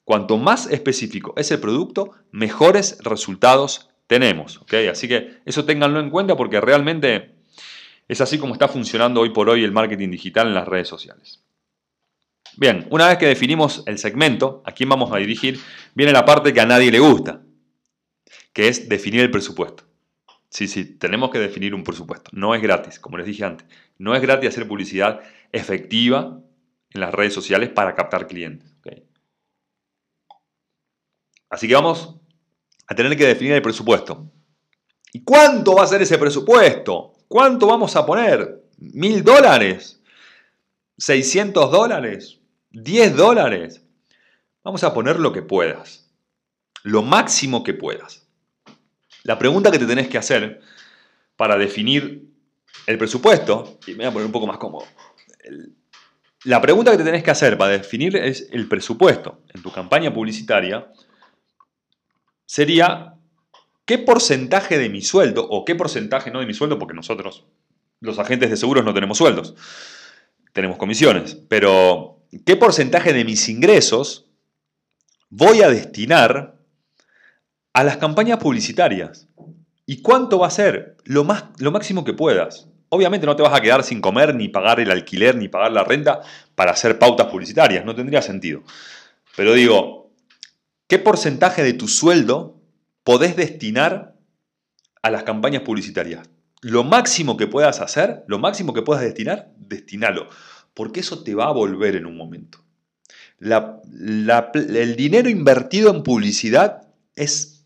Cuanto 0.04 0.38
más 0.38 0.66
específico 0.66 1.34
es 1.36 1.50
el 1.50 1.60
producto, 1.60 2.10
mejores 2.32 2.98
resultados 3.02 3.90
tenemos. 4.06 4.60
Así 4.90 5.06
que 5.06 5.38
eso 5.44 5.64
ténganlo 5.64 6.00
en 6.00 6.10
cuenta 6.10 6.36
porque 6.36 6.60
realmente 6.60 7.36
es 8.08 8.20
así 8.20 8.38
como 8.38 8.54
está 8.54 8.66
funcionando 8.66 9.20
hoy 9.20 9.30
por 9.30 9.48
hoy 9.48 9.62
el 9.62 9.70
marketing 9.70 10.10
digital 10.10 10.48
en 10.48 10.54
las 10.54 10.66
redes 10.66 10.88
sociales. 10.88 11.44
Bien, 12.56 12.88
una 12.90 13.06
vez 13.06 13.18
que 13.18 13.26
definimos 13.26 13.84
el 13.86 13.98
segmento, 13.98 14.62
a 14.66 14.72
quién 14.72 14.88
vamos 14.88 15.12
a 15.12 15.18
dirigir, 15.18 15.60
viene 15.94 16.12
la 16.12 16.24
parte 16.24 16.52
que 16.52 16.60
a 16.60 16.66
nadie 16.66 16.90
le 16.90 16.98
gusta, 16.98 17.42
que 18.52 18.68
es 18.68 18.88
definir 18.88 19.20
el 19.20 19.30
presupuesto. 19.30 19.84
Sí, 20.48 20.66
sí, 20.66 20.84
tenemos 20.84 21.30
que 21.30 21.38
definir 21.38 21.74
un 21.74 21.84
presupuesto. 21.84 22.30
No 22.34 22.54
es 22.54 22.62
gratis, 22.62 22.98
como 22.98 23.16
les 23.16 23.26
dije 23.26 23.44
antes. 23.44 23.66
No 23.98 24.14
es 24.14 24.22
gratis 24.22 24.48
hacer 24.48 24.66
publicidad 24.66 25.20
efectiva 25.52 26.40
en 26.90 27.00
las 27.00 27.14
redes 27.14 27.32
sociales 27.32 27.68
para 27.70 27.94
captar 27.94 28.26
clientes. 28.26 28.70
Así 31.50 31.66
que 31.66 31.74
vamos 31.74 32.16
a 32.86 32.94
tener 32.94 33.16
que 33.16 33.26
definir 33.26 33.54
el 33.54 33.62
presupuesto. 33.62 34.30
¿Y 35.12 35.24
cuánto 35.24 35.74
va 35.74 35.82
a 35.82 35.88
ser 35.88 36.00
ese 36.00 36.16
presupuesto? 36.16 37.12
¿Cuánto 37.26 37.66
vamos 37.66 37.96
a 37.96 38.06
poner? 38.06 38.64
¿Mil 38.78 39.24
dólares? 39.24 40.00
¿600 40.98 41.70
dólares? 41.70 42.40
¿10 42.72 43.10
dólares? 43.14 43.84
Vamos 44.62 44.84
a 44.84 44.94
poner 44.94 45.18
lo 45.18 45.32
que 45.32 45.42
puedas. 45.42 46.08
Lo 46.84 47.02
máximo 47.02 47.64
que 47.64 47.74
puedas. 47.74 48.19
La 49.22 49.38
pregunta 49.38 49.70
que 49.70 49.78
te 49.78 49.87
tenés 49.87 50.09
que 50.09 50.18
hacer 50.18 50.61
para 51.37 51.56
definir 51.56 52.24
el 52.87 52.98
presupuesto, 52.98 53.78
y 53.87 53.92
me 53.92 53.98
voy 53.98 54.06
a 54.06 54.12
poner 54.12 54.26
un 54.26 54.33
poco 54.33 54.46
más 54.46 54.59
cómodo, 54.59 54.87
la 56.44 56.61
pregunta 56.61 56.90
que 56.90 56.98
te 56.98 57.04
tenés 57.04 57.22
que 57.22 57.30
hacer 57.30 57.59
para 57.59 57.72
definir 57.72 58.16
es 58.16 58.48
el 58.50 58.66
presupuesto 58.66 59.42
en 59.52 59.62
tu 59.62 59.70
campaña 59.70 60.12
publicitaria 60.12 60.90
sería 62.46 63.14
qué 63.85 63.98
porcentaje 63.98 64.78
de 64.78 64.88
mi 64.88 65.02
sueldo, 65.02 65.46
o 65.48 65.64
qué 65.64 65.74
porcentaje 65.74 66.30
no 66.30 66.40
de 66.40 66.46
mi 66.46 66.54
sueldo, 66.54 66.78
porque 66.78 66.94
nosotros, 66.94 67.44
los 68.00 68.18
agentes 68.18 68.50
de 68.50 68.56
seguros, 68.56 68.85
no 68.85 68.94
tenemos 68.94 69.18
sueldos, 69.18 69.54
tenemos 70.52 70.78
comisiones, 70.78 71.35
pero 71.48 72.22
qué 72.46 72.56
porcentaje 72.56 73.12
de 73.12 73.24
mis 73.24 73.48
ingresos 73.48 74.26
voy 75.28 75.62
a 75.62 75.68
destinar 75.68 76.59
a 77.72 77.85
las 77.85 77.96
campañas 77.96 78.38
publicitarias. 78.38 79.28
¿Y 79.87 80.02
cuánto 80.02 80.38
va 80.38 80.46
a 80.46 80.50
ser? 80.50 80.96
Lo, 81.04 81.24
más, 81.24 81.44
lo 81.59 81.72
máximo 81.72 82.04
que 82.04 82.12
puedas. 82.12 82.68
Obviamente 82.88 83.26
no 83.26 83.37
te 83.37 83.42
vas 83.42 83.54
a 83.54 83.61
quedar 83.61 83.83
sin 83.83 84.00
comer, 84.00 84.35
ni 84.35 84.48
pagar 84.48 84.80
el 84.80 84.90
alquiler, 84.90 85.37
ni 85.37 85.48
pagar 85.48 85.72
la 85.72 85.85
renta 85.85 86.20
para 86.54 86.72
hacer 86.72 86.98
pautas 86.98 87.28
publicitarias. 87.28 87.85
No 87.85 87.94
tendría 87.94 88.22
sentido. 88.22 88.62
Pero 89.37 89.54
digo, 89.54 90.12
¿qué 90.88 90.98
porcentaje 90.98 91.62
de 91.62 91.72
tu 91.72 91.88
sueldo 91.88 92.61
podés 93.04 93.37
destinar 93.37 94.14
a 95.02 95.11
las 95.11 95.22
campañas 95.22 95.62
publicitarias? 95.62 96.28
Lo 96.62 96.85
máximo 96.85 97.37
que 97.37 97.46
puedas 97.46 97.80
hacer, 97.80 98.24
lo 98.26 98.38
máximo 98.38 98.74
que 98.74 98.83
puedas 98.83 99.02
destinar, 99.02 99.50
destinalo. 99.56 100.28
Porque 100.74 101.00
eso 101.00 101.22
te 101.22 101.35
va 101.35 101.46
a 101.46 101.52
volver 101.52 101.96
en 101.96 102.06
un 102.06 102.16
momento. 102.16 102.64
el 103.40 104.96
dinero 104.96 105.28
invertido 105.28 105.90
en 105.94 106.02
publicidad 106.02 106.83
es 107.14 107.59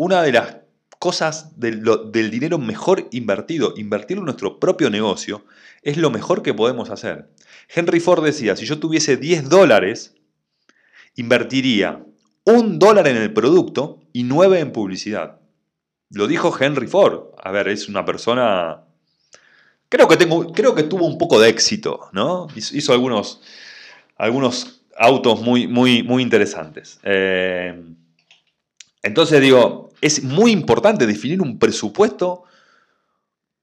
una 0.00 0.22
de 0.22 0.32
las 0.32 0.56
cosas 0.98 1.60
del, 1.60 1.82
dinero 2.30 2.56
mejor 2.56 3.08
invertido, 3.12 3.74
invertirlo 3.76 4.22
en 4.22 4.26
nuestro 4.26 4.58
propio 4.58 4.88
negocio, 4.88 5.44
es 5.82 5.98
lo 5.98 6.10
mejor 6.10 6.42
que 6.42 6.54
podemos 6.54 6.88
hacer. 6.88 7.28
Henry 7.68 8.00
Ford 8.00 8.24
decía, 8.24 8.56
si 8.56 8.64
yo 8.64 8.78
tuviese 8.78 9.18
10 9.18 9.50
dólares, 9.50 10.14
invertiría 11.16 12.02
un 12.44 12.78
dólar 12.78 13.08
en 13.08 13.18
el 13.18 13.30
producto 13.34 14.00
y 14.14 14.22
9 14.22 14.60
en 14.60 14.72
publicidad. 14.72 15.38
Lo 16.08 16.26
dijo 16.26 16.56
Henry 16.58 16.86
Ford. 16.86 17.34
A 17.36 17.50
ver, 17.50 17.68
es 17.68 17.86
una 17.86 18.06
persona... 18.06 18.84
Creo 19.90 20.08
que, 20.08 20.16
tengo, 20.16 20.50
creo 20.50 20.74
que 20.74 20.84
tuvo 20.84 21.04
un 21.04 21.18
poco 21.18 21.38
de 21.38 21.50
éxito, 21.50 22.08
¿no? 22.12 22.46
Hizo, 22.56 22.94
algunos, 22.94 23.42
algunos 24.16 24.80
autos 24.96 25.42
muy, 25.42 25.68
muy, 25.68 26.02
muy 26.02 26.22
interesantes. 26.22 26.98
Eh, 27.02 27.78
entonces 29.02 29.40
digo, 29.40 29.89
es 30.00 30.22
muy 30.22 30.50
importante 30.52 31.06
definir 31.06 31.42
un 31.42 31.58
presupuesto, 31.58 32.44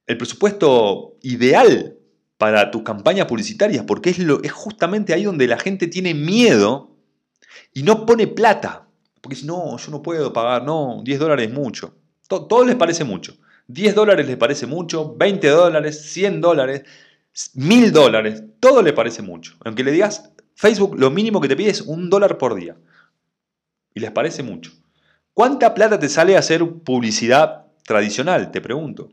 el 0.06 0.17
presupuesto 0.17 1.17
ideal 1.21 1.97
para 2.38 2.69
tus 2.71 2.84
campañas 2.84 3.26
publicitarias, 3.26 3.84
porque 3.86 4.12
es, 4.12 4.19
lo, 4.19 4.41
es 4.43 4.52
justamente 4.52 5.13
ahí 5.13 5.23
donde 5.23 5.47
la 5.47 5.58
gente 5.58 5.88
tiene 5.88 6.13
miedo 6.13 6.95
y 7.73 7.84
no 7.84 8.06
pone 8.06 8.28
plata. 8.28 8.88
Porque 9.21 9.36
dice, 9.36 9.47
no, 9.47 9.78
yo 9.78 9.91
no 9.91 10.02
puedo 10.02 10.32
pagar, 10.32 10.63
no, 10.63 11.02
10 11.04 11.19
dólares 11.19 11.47
es 11.47 11.54
mucho. 11.54 11.95
Todo, 12.28 12.63
les 12.63 12.76
parece 12.76 13.04
mucho. 13.04 13.38
10 13.67 13.95
dólares 13.95 14.28
les 14.28 14.38
parece 14.38 14.65
mucho, 14.65 15.15
20 15.17 15.47
dólares, 15.50 16.02
100 16.12 16.39
dólares, 16.41 16.84
1000 17.56 17.91
dólares, 17.91 18.43
todo 18.60 18.82
le 18.82 18.93
parece 18.93 19.21
mucho. 19.21 19.56
Aunque 19.65 19.84
le 19.84 19.91
digas, 19.91 20.32
Facebook 20.56 20.97
lo 20.97 21.12
mínimo 21.12 21.41
que 21.41 21.47
te 21.47 21.56
pide 21.56 21.71
es 21.71 21.82
un 21.82 22.10
dólar 22.10 22.38
por 22.38 22.56
día. 22.56 22.78
Y 23.93 24.00
les 24.00 24.12
parece 24.12 24.43
mucho. 24.43 24.71
¿Cuánta 25.38 25.76
plata 25.76 26.00
te 26.00 26.10
sale 26.10 26.36
hacer 26.36 26.67
publicidad 26.84 27.67
tradicional? 27.86 28.50
Te 28.50 28.60
pregunto. 28.60 29.10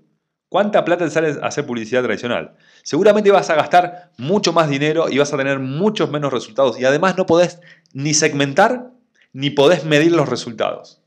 ¿Cuánta 0.49 0.83
plata 0.83 1.05
te 1.05 1.11
sale 1.11 1.35
hacer 1.43 1.67
publicidad 1.67 2.03
tradicional? 2.03 2.57
Seguramente 2.83 3.31
vas 3.31 3.51
a 3.51 3.55
gastar 3.55 4.11
mucho 4.17 4.55
más 4.55 4.71
dinero 4.71 5.11
y 5.11 5.19
vas 5.19 5.35
a 5.35 5.37
tener 5.37 5.59
muchos 5.59 6.11
menos 6.11 6.33
resultados. 6.33 6.81
Y 6.81 6.87
además 6.87 7.19
no 7.19 7.27
podés 7.27 7.61
ni 7.93 8.15
segmentar 8.15 8.91
ni 9.35 9.51
podés 9.51 9.85
medir 9.85 10.13
los 10.13 10.27
resultados. 10.27 11.03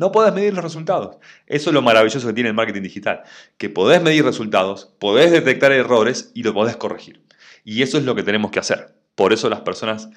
No 0.00 0.10
podés 0.10 0.34
medir 0.34 0.52
los 0.52 0.64
resultados. 0.64 1.18
Eso 1.46 1.70
es 1.70 1.74
lo 1.74 1.80
maravilloso 1.80 2.26
que 2.26 2.34
tiene 2.34 2.48
el 2.48 2.56
marketing 2.56 2.82
digital. 2.82 3.22
Que 3.58 3.70
podés 3.70 4.02
medir 4.02 4.24
resultados, 4.24 4.92
podés 4.98 5.30
detectar 5.30 5.70
errores 5.70 6.32
y 6.34 6.42
lo 6.42 6.52
podés 6.52 6.76
corregir. 6.76 7.22
Y 7.62 7.82
eso 7.82 7.98
es 7.98 8.04
lo 8.04 8.16
que 8.16 8.24
tenemos 8.24 8.50
que 8.50 8.58
hacer. 8.58 8.96
Por 9.14 9.32
eso 9.32 9.48
las 9.48 9.60
personas 9.60 10.08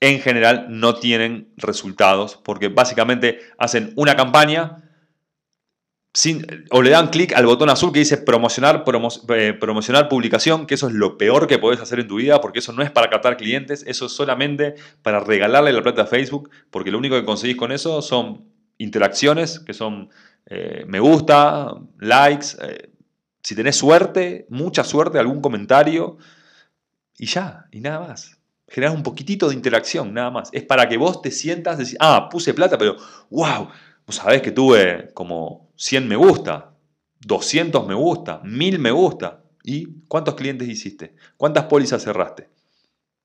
en 0.00 0.20
general 0.20 0.66
no 0.68 0.96
tienen 0.96 1.52
resultados 1.56 2.38
porque 2.42 2.68
básicamente 2.68 3.40
hacen 3.58 3.92
una 3.96 4.14
campaña 4.14 4.82
sin, 6.12 6.46
o 6.70 6.82
le 6.82 6.90
dan 6.90 7.08
clic 7.08 7.34
al 7.34 7.46
botón 7.46 7.68
azul 7.68 7.92
que 7.92 7.98
dice 7.98 8.16
promocionar, 8.16 8.84
eh, 9.34 9.52
promocionar 9.52 10.08
publicación, 10.08 10.66
que 10.66 10.74
eso 10.74 10.88
es 10.88 10.94
lo 10.94 11.18
peor 11.18 11.46
que 11.46 11.58
puedes 11.58 11.80
hacer 11.80 12.00
en 12.00 12.08
tu 12.08 12.16
vida 12.16 12.40
porque 12.40 12.60
eso 12.60 12.72
no 12.72 12.82
es 12.82 12.90
para 12.90 13.10
captar 13.10 13.36
clientes, 13.36 13.84
eso 13.86 14.06
es 14.06 14.12
solamente 14.12 14.74
para 15.02 15.20
regalarle 15.20 15.72
la 15.72 15.82
plata 15.82 16.02
a 16.02 16.06
Facebook 16.06 16.50
porque 16.70 16.90
lo 16.90 16.98
único 16.98 17.16
que 17.16 17.24
conseguís 17.24 17.56
con 17.56 17.72
eso 17.72 18.00
son 18.02 18.50
interacciones 18.78 19.60
que 19.60 19.74
son 19.74 20.10
eh, 20.46 20.84
me 20.86 21.00
gusta, 21.00 21.74
likes, 21.98 22.48
eh, 22.62 22.90
si 23.42 23.54
tenés 23.54 23.76
suerte, 23.76 24.46
mucha 24.48 24.84
suerte, 24.84 25.18
algún 25.18 25.40
comentario 25.40 26.18
y 27.18 27.26
ya, 27.26 27.66
y 27.72 27.80
nada 27.80 28.00
más 28.00 28.35
generar 28.68 28.94
un 28.94 29.02
poquitito 29.02 29.48
de 29.48 29.54
interacción, 29.54 30.12
nada 30.12 30.30
más. 30.30 30.48
Es 30.52 30.64
para 30.64 30.88
que 30.88 30.96
vos 30.96 31.22
te 31.22 31.30
sientas, 31.30 31.78
decir, 31.78 31.96
ah, 32.00 32.28
puse 32.30 32.54
plata, 32.54 32.76
pero 32.76 32.96
wow, 33.30 33.68
vos 34.06 34.16
sabés 34.16 34.42
que 34.42 34.50
tuve 34.50 35.10
como 35.14 35.70
100 35.76 36.08
me 36.08 36.16
gusta, 36.16 36.72
200 37.20 37.86
me 37.86 37.94
gusta, 37.94 38.40
1000 38.44 38.78
me 38.78 38.90
gusta. 38.90 39.42
¿Y 39.62 40.02
cuántos 40.06 40.34
clientes 40.34 40.68
hiciste? 40.68 41.14
¿Cuántas 41.36 41.64
pólizas 41.64 42.02
cerraste? 42.02 42.48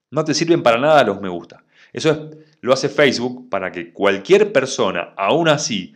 No 0.09 0.23
te 0.25 0.33
sirven 0.33 0.63
para 0.63 0.79
nada 0.79 1.03
los 1.03 1.21
me 1.21 1.29
gusta. 1.29 1.63
Eso 1.93 2.11
es, 2.11 2.19
lo 2.61 2.73
hace 2.73 2.89
Facebook 2.89 3.49
para 3.49 3.71
que 3.71 3.93
cualquier 3.93 4.51
persona, 4.51 5.13
aún 5.17 5.49
así, 5.49 5.93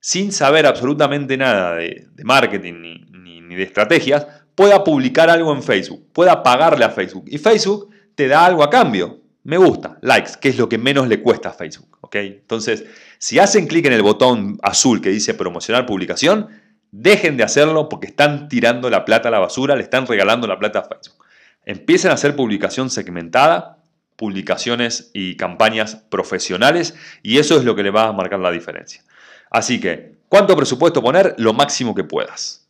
sin 0.00 0.32
saber 0.32 0.66
absolutamente 0.66 1.36
nada 1.36 1.76
de, 1.76 2.08
marketing 2.22 2.74
ni, 2.80 3.40
ni 3.40 3.54
de 3.54 3.62
estrategias, 3.62 4.26
pueda 4.54 4.82
publicar 4.84 5.30
algo 5.30 5.52
en 5.52 5.62
Facebook, 5.62 6.08
pueda 6.12 6.42
pagarle 6.42 6.84
a 6.84 6.90
Facebook. 6.90 7.24
Y 7.28 7.38
Facebook 7.38 7.90
te 8.18 8.26
da 8.26 8.44
algo 8.44 8.64
a 8.64 8.68
cambio. 8.68 9.20
Me 9.44 9.58
gusta, 9.58 9.96
likes, 10.00 10.32
que 10.40 10.48
es 10.48 10.58
lo 10.58 10.68
que 10.68 10.76
menos 10.76 11.06
le 11.06 11.22
cuesta 11.22 11.50
a 11.50 11.52
Facebook. 11.52 11.98
¿ok? 12.00 12.16
Entonces, 12.16 12.84
si 13.18 13.38
hacen 13.38 13.68
clic 13.68 13.86
en 13.86 13.92
el 13.92 14.02
botón 14.02 14.58
azul 14.60 15.00
que 15.00 15.10
dice 15.10 15.34
promocionar 15.34 15.86
publicación, 15.86 16.48
dejen 16.90 17.36
de 17.36 17.44
hacerlo 17.44 17.88
porque 17.88 18.08
están 18.08 18.48
tirando 18.48 18.90
la 18.90 19.04
plata 19.04 19.28
a 19.28 19.30
la 19.30 19.38
basura, 19.38 19.76
le 19.76 19.84
están 19.84 20.04
regalando 20.04 20.48
la 20.48 20.58
plata 20.58 20.80
a 20.80 20.82
Facebook. 20.82 21.24
Empiecen 21.64 22.10
a 22.10 22.14
hacer 22.14 22.34
publicación 22.34 22.90
segmentada, 22.90 23.78
publicaciones 24.16 25.12
y 25.14 25.36
campañas 25.36 25.94
profesionales 25.94 26.96
y 27.22 27.38
eso 27.38 27.56
es 27.56 27.64
lo 27.64 27.76
que 27.76 27.84
le 27.84 27.90
va 27.90 28.08
a 28.08 28.12
marcar 28.12 28.40
la 28.40 28.50
diferencia. 28.50 29.04
Así 29.48 29.78
que, 29.78 30.16
¿cuánto 30.28 30.56
presupuesto 30.56 31.00
poner? 31.02 31.36
Lo 31.38 31.52
máximo 31.52 31.94
que 31.94 32.02
puedas. 32.02 32.68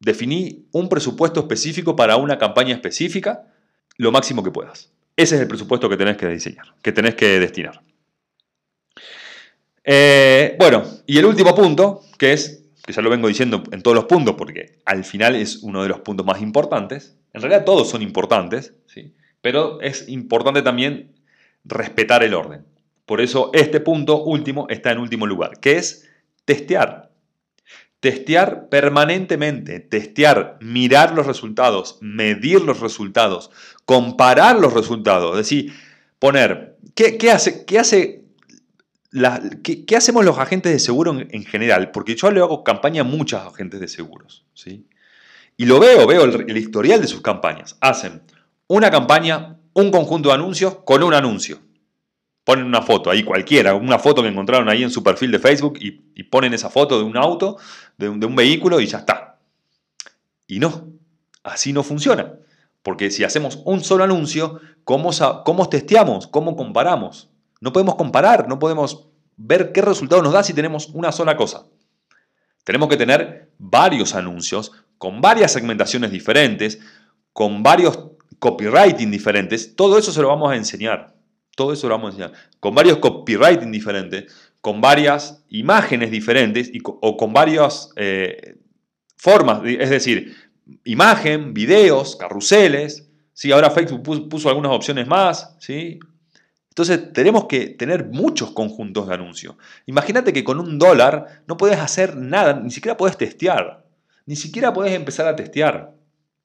Definí 0.00 0.66
un 0.72 0.88
presupuesto 0.88 1.38
específico 1.38 1.94
para 1.94 2.16
una 2.16 2.38
campaña 2.38 2.74
específica, 2.74 3.44
lo 3.96 4.12
máximo 4.12 4.42
que 4.42 4.50
puedas. 4.50 4.90
Ese 5.16 5.34
es 5.34 5.40
el 5.42 5.48
presupuesto 5.48 5.88
que 5.88 5.96
tenés 5.96 6.16
que 6.16 6.26
diseñar, 6.28 6.74
que 6.82 6.92
tenés 6.92 7.14
que 7.14 7.38
destinar. 7.38 7.82
Eh, 9.84 10.56
bueno, 10.58 10.84
y 11.06 11.18
el 11.18 11.24
último 11.24 11.54
punto, 11.54 12.02
que 12.18 12.32
es, 12.32 12.64
que 12.84 12.92
ya 12.92 13.02
lo 13.02 13.10
vengo 13.10 13.28
diciendo 13.28 13.62
en 13.72 13.82
todos 13.82 13.94
los 13.94 14.04
puntos, 14.04 14.34
porque 14.36 14.78
al 14.84 15.04
final 15.04 15.36
es 15.36 15.62
uno 15.62 15.82
de 15.82 15.88
los 15.88 16.00
puntos 16.00 16.24
más 16.24 16.40
importantes, 16.40 17.16
en 17.32 17.42
realidad 17.42 17.64
todos 17.64 17.88
son 17.88 18.02
importantes, 18.02 18.74
¿sí? 18.86 19.14
pero 19.40 19.80
es 19.80 20.08
importante 20.08 20.62
también 20.62 21.12
respetar 21.64 22.22
el 22.22 22.34
orden. 22.34 22.64
Por 23.06 23.20
eso 23.20 23.50
este 23.52 23.80
punto 23.80 24.22
último 24.22 24.66
está 24.68 24.92
en 24.92 24.98
último 24.98 25.26
lugar, 25.26 25.58
que 25.60 25.76
es 25.76 26.08
testear. 26.44 27.09
Testear 28.00 28.68
permanentemente, 28.68 29.78
testear, 29.80 30.58
mirar 30.60 31.12
los 31.12 31.26
resultados, 31.26 31.98
medir 32.00 32.62
los 32.62 32.80
resultados, 32.80 33.50
comparar 33.84 34.58
los 34.58 34.72
resultados, 34.72 35.32
es 35.32 35.36
decir, 35.38 35.74
poner, 36.18 36.78
¿qué, 36.94 37.30
hace, 37.30 37.66
qué 37.66 37.78
hace 37.78 38.20
¿qué, 39.62 39.96
hacemos 39.96 40.24
los 40.24 40.38
agentes 40.38 40.72
de 40.72 40.78
seguro 40.78 41.16
en, 41.18 41.44
general? 41.44 41.90
Porque 41.90 42.14
yo 42.14 42.30
le 42.30 42.40
hago 42.40 42.62
campaña 42.64 43.02
a 43.02 43.04
muchos 43.04 43.40
agentes 43.40 43.80
de 43.80 43.88
seguros. 43.88 44.44
¿sí? 44.54 44.86
Y 45.56 45.66
lo 45.66 45.80
veo, 45.80 46.06
veo 46.06 46.24
el, 46.24 46.56
historial 46.56 47.00
de 47.00 47.08
sus 47.08 47.20
campañas. 47.20 47.76
Hacen 47.80 48.22
una 48.66 48.90
campaña, 48.90 49.58
un 49.72 49.90
conjunto 49.90 50.28
de 50.28 50.36
anuncios 50.36 50.78
con 50.84 51.02
un 51.02 51.14
anuncio. 51.14 51.58
Ponen 52.44 52.64
una 52.64 52.82
foto 52.82 53.10
ahí 53.10 53.22
cualquiera, 53.22 53.74
una 53.74 53.98
foto 53.98 54.22
que 54.22 54.28
encontraron 54.28 54.68
ahí 54.68 54.82
en 54.82 54.90
su 54.90 55.02
perfil 55.02 55.30
de 55.30 55.38
Facebook 55.38 55.78
y, 55.78 56.22
ponen 56.24 56.54
esa 56.54 56.70
foto 56.70 56.96
de 56.96 57.04
un 57.04 57.16
auto, 57.16 57.56
de 58.00 58.26
un, 58.26 58.36
vehículo 58.36 58.80
y 58.80 58.86
ya 58.86 58.98
está. 58.98 59.38
Y 60.46 60.58
no, 60.58 60.88
así 61.42 61.72
no 61.72 61.82
funciona. 61.82 62.34
Porque 62.82 63.10
si 63.10 63.24
hacemos 63.24 63.60
un 63.64 63.84
solo 63.84 64.04
anuncio, 64.04 64.60
¿cómo, 64.84 65.10
cómo 65.44 65.68
testeamos? 65.68 66.26
¿Cómo 66.26 66.56
comparamos? 66.56 67.28
No 67.60 67.72
podemos 67.72 67.96
comparar, 67.96 68.48
no 68.48 68.58
podemos 68.58 69.08
ver 69.36 69.72
qué 69.72 69.82
resultado 69.82 70.22
nos 70.22 70.32
da 70.32 70.42
si 70.42 70.54
tenemos 70.54 70.88
una 70.88 71.12
sola 71.12 71.36
cosa. 71.36 71.66
Tenemos 72.64 72.88
que 72.88 72.96
tener 72.96 73.50
varios 73.58 74.14
anuncios 74.14 74.72
con 74.96 75.20
varias 75.20 75.52
segmentaciones 75.52 76.10
diferentes, 76.10 76.80
con 77.32 77.62
varios 77.62 77.98
copywriting 78.38 79.10
diferentes. 79.10 79.76
Todo 79.76 79.98
eso 79.98 80.12
se 80.12 80.22
lo 80.22 80.28
vamos 80.28 80.50
a 80.50 80.56
enseñar. 80.56 81.14
Todo 81.54 81.72
eso 81.72 81.88
lo 81.88 81.94
vamos 81.94 82.08
a 82.08 82.16
enseñar. 82.16 82.32
Con 82.60 82.74
varios 82.74 82.98
copywriting 82.98 83.70
diferentes, 83.70 84.49
con 84.60 84.80
varias 84.80 85.44
imágenes 85.48 86.10
diferentes 86.10 86.70
o 86.84 87.16
con 87.16 87.32
varias 87.32 87.90
eh, 87.96 88.58
formas. 89.16 89.62
Es 89.64 89.90
decir, 89.90 90.36
imagen, 90.84 91.54
videos, 91.54 92.16
carruseles. 92.16 93.08
¿sí? 93.32 93.52
Ahora 93.52 93.70
Facebook 93.70 94.02
puso, 94.02 94.28
puso 94.28 94.48
algunas 94.48 94.72
opciones 94.72 95.06
más. 95.06 95.56
¿sí? 95.58 95.98
Entonces 96.70 97.12
tenemos 97.12 97.46
que 97.46 97.66
tener 97.70 98.06
muchos 98.06 98.52
conjuntos 98.52 99.08
de 99.08 99.14
anuncios. 99.14 99.56
Imagínate 99.86 100.32
que 100.32 100.44
con 100.44 100.60
un 100.60 100.78
dólar 100.78 101.42
no 101.46 101.56
puedes 101.56 101.78
hacer 101.78 102.16
nada, 102.16 102.54
ni 102.54 102.70
siquiera 102.70 102.96
puedes 102.96 103.16
testear, 103.16 103.84
ni 104.24 104.36
siquiera 104.36 104.72
puedes 104.72 104.94
empezar 104.94 105.26
a 105.26 105.36
testear. 105.36 105.92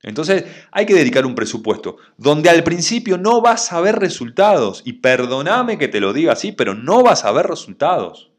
Entonces 0.01 0.45
hay 0.71 0.86
que 0.86 0.93
dedicar 0.93 1.25
un 1.25 1.36
presupuesto 1.36 1.97
donde 2.17 2.49
al 2.49 2.63
principio 2.63 3.17
no 3.17 3.41
vas 3.41 3.71
a 3.73 3.81
ver 3.81 3.99
resultados. 3.99 4.81
Y 4.86 4.93
perdóname 4.93 5.77
que 5.77 5.88
te 5.88 5.99
lo 5.99 6.13
diga 6.13 6.34
así, 6.34 6.51
pero 6.51 6.75
no 6.75 7.03
vas 7.03 7.25
a 7.25 7.31
ver 7.31 7.47
resultados. 7.47 8.31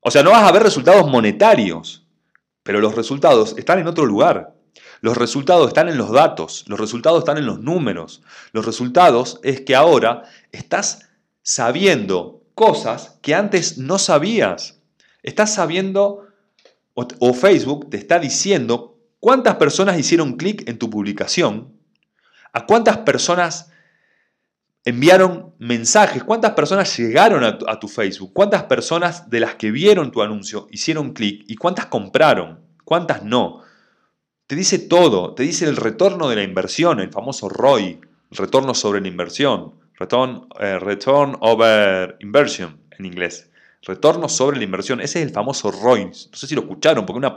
O 0.00 0.10
sea, 0.10 0.22
no 0.22 0.30
vas 0.30 0.48
a 0.48 0.52
ver 0.52 0.62
resultados 0.62 1.10
monetarios, 1.10 2.06
pero 2.62 2.80
los 2.80 2.94
resultados 2.94 3.56
están 3.58 3.80
en 3.80 3.88
otro 3.88 4.06
lugar. 4.06 4.54
Los 5.00 5.16
resultados 5.16 5.68
están 5.68 5.88
en 5.88 5.98
los 5.98 6.10
datos, 6.10 6.64
los 6.68 6.80
resultados 6.80 7.20
están 7.20 7.38
en 7.38 7.46
los 7.46 7.60
números. 7.60 8.22
Los 8.52 8.64
resultados 8.64 9.40
es 9.42 9.60
que 9.60 9.74
ahora 9.74 10.22
estás 10.52 11.10
sabiendo 11.42 12.42
cosas 12.54 13.18
que 13.22 13.34
antes 13.34 13.78
no 13.78 13.98
sabías. 13.98 14.80
Estás 15.22 15.54
sabiendo, 15.54 16.26
o, 16.94 17.34
Facebook 17.34 17.90
te 17.90 17.96
está 17.96 18.18
diciendo 18.18 18.95
cuántas 19.20 19.56
personas 19.56 19.98
hicieron 19.98 20.36
clic 20.36 20.68
en 20.68 20.78
tu 20.78 20.90
publicación, 20.90 21.72
a 22.52 22.66
cuántas 22.66 22.98
personas 22.98 23.70
enviaron 24.86 25.52
mensajes, 25.58 26.22
cuántas 26.22 26.52
personas 26.52 26.96
llegaron 26.96 27.42
a 27.44 27.80
tu, 27.80 27.88
Facebook, 27.88 28.32
cuántas 28.32 28.62
personas 28.64 29.28
de 29.28 29.40
las 29.40 29.56
que 29.56 29.72
vieron 29.72 30.12
tu 30.12 30.22
anuncio 30.22 30.68
hicieron 30.70 31.12
clic 31.12 31.44
y 31.48 31.56
cuántas 31.56 31.86
compraron, 31.86 32.60
cuántas 32.84 33.24
no. 33.24 33.62
Te 34.46 34.54
dice 34.54 34.78
todo, 34.78 35.34
te 35.34 35.42
dice 35.42 35.64
el 35.64 35.76
retorno 35.76 36.28
de 36.28 36.36
la 36.36 36.44
inversión, 36.44 37.00
el 37.00 37.10
famoso 37.10 37.48
ROI, 37.48 38.00
retorno 38.30 38.74
sobre 38.74 39.00
la 39.00 39.08
inversión, 39.08 39.74
return, 39.98 40.46
eh, 40.60 40.78
return 40.78 41.36
over 41.40 42.16
inversion 42.20 42.80
en 42.96 43.06
inglés. 43.06 43.50
Retorno 43.86 44.28
sobre 44.28 44.58
la 44.58 44.64
inversión, 44.64 45.00
ese 45.00 45.20
es 45.20 45.28
el 45.28 45.32
famoso 45.32 45.70
ROI. 45.70 46.06
No 46.06 46.12
sé 46.12 46.48
si 46.48 46.56
lo 46.56 46.62
escucharon, 46.62 47.06
porque 47.06 47.18
una, 47.18 47.32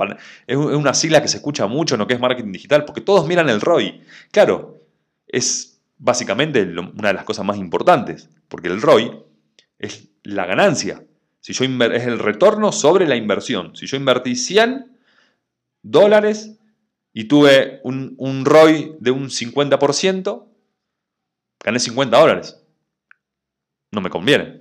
es 0.48 0.58
una 0.58 0.96
sigla 0.96 1.22
que 1.22 1.28
se 1.28 1.38
escucha 1.38 1.68
mucho 1.68 1.94
en 1.94 2.00
lo 2.00 2.08
que 2.08 2.16
es 2.16 2.20
marketing 2.20 2.52
digital, 2.52 2.86
porque 2.86 3.02
todos 3.02 3.28
miran 3.28 3.50
el 3.50 3.62
ROI. 3.62 4.02
Claro, 4.32 4.82
es 5.28 5.80
básicamente 6.00 6.64
una 6.64 7.10
de 7.10 7.14
las 7.14 7.24
cosas 7.24 7.46
más 7.46 7.58
importantes, 7.58 8.30
porque 8.48 8.68
el 8.68 8.82
ROI 8.82 9.24
es 9.78 10.10
la 10.24 10.48
ganancia. 10.48 11.06
Si 11.40 11.54
yo 11.54 11.66
es 11.66 12.08
el 12.08 12.18
retorno 12.18 12.72
sobre 12.72 13.08
la 13.08 13.16
inversión. 13.16 13.76
Si 13.76 13.86
yo 13.86 13.96
invertí 13.96 14.36
100 14.36 14.98
dólares 15.84 16.58
y 17.14 17.26
tuve 17.26 17.80
un, 17.84 18.16
un 18.18 18.44
ROI 18.44 18.96
de 19.00 19.12
un 19.12 19.30
50%, 19.30 20.48
gané 21.64 21.80
50 21.80 22.20
dólares. 22.20 22.60
No 23.92 24.02
me 24.02 24.10
conviene. 24.10 24.59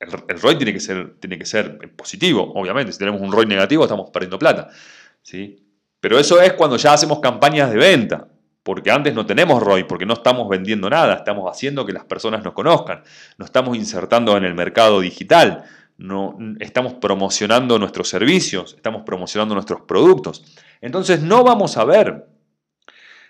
El, 0.00 0.40
ROI 0.40 0.56
tiene 0.56 0.72
que, 0.72 0.80
ser, 1.44 1.78
positivo, 1.94 2.52
obviamente. 2.54 2.92
Si 2.92 2.98
tenemos 2.98 3.20
un 3.20 3.30
ROI 3.30 3.46
negativo, 3.46 3.84
estamos 3.84 4.10
perdiendo 4.10 4.38
plata. 4.38 4.68
¿sí? 5.22 5.62
Pero 6.00 6.18
eso 6.18 6.40
es 6.40 6.54
cuando 6.54 6.78
ya 6.78 6.94
hacemos 6.94 7.20
campañas 7.20 7.70
de 7.70 7.76
venta. 7.76 8.28
Porque 8.62 8.90
antes 8.90 9.14
no 9.14 9.24
tenemos 9.26 9.62
ROI, 9.62 9.84
porque 9.84 10.06
no 10.06 10.14
estamos 10.14 10.48
vendiendo 10.48 10.90
nada, 10.90 11.14
estamos 11.14 11.50
haciendo 11.50 11.86
que 11.86 11.92
las 11.92 12.04
personas 12.04 12.44
nos 12.44 12.52
conozcan, 12.52 13.02
nos 13.38 13.46
estamos 13.46 13.74
insertando 13.76 14.36
en 14.36 14.44
el 14.44 14.54
mercado 14.54 15.00
digital, 15.00 15.64
no, 15.96 16.36
estamos 16.60 16.94
promocionando 16.94 17.78
nuestros 17.78 18.08
servicios, 18.08 18.74
estamos 18.74 19.02
promocionando 19.04 19.54
nuestros 19.54 19.82
productos. 19.82 20.44
Entonces 20.82 21.22
no 21.22 21.42
vamos 21.42 21.78
a 21.78 21.84
ver 21.84 22.26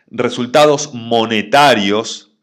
resultados 0.09 0.95
monetarios 0.95 2.37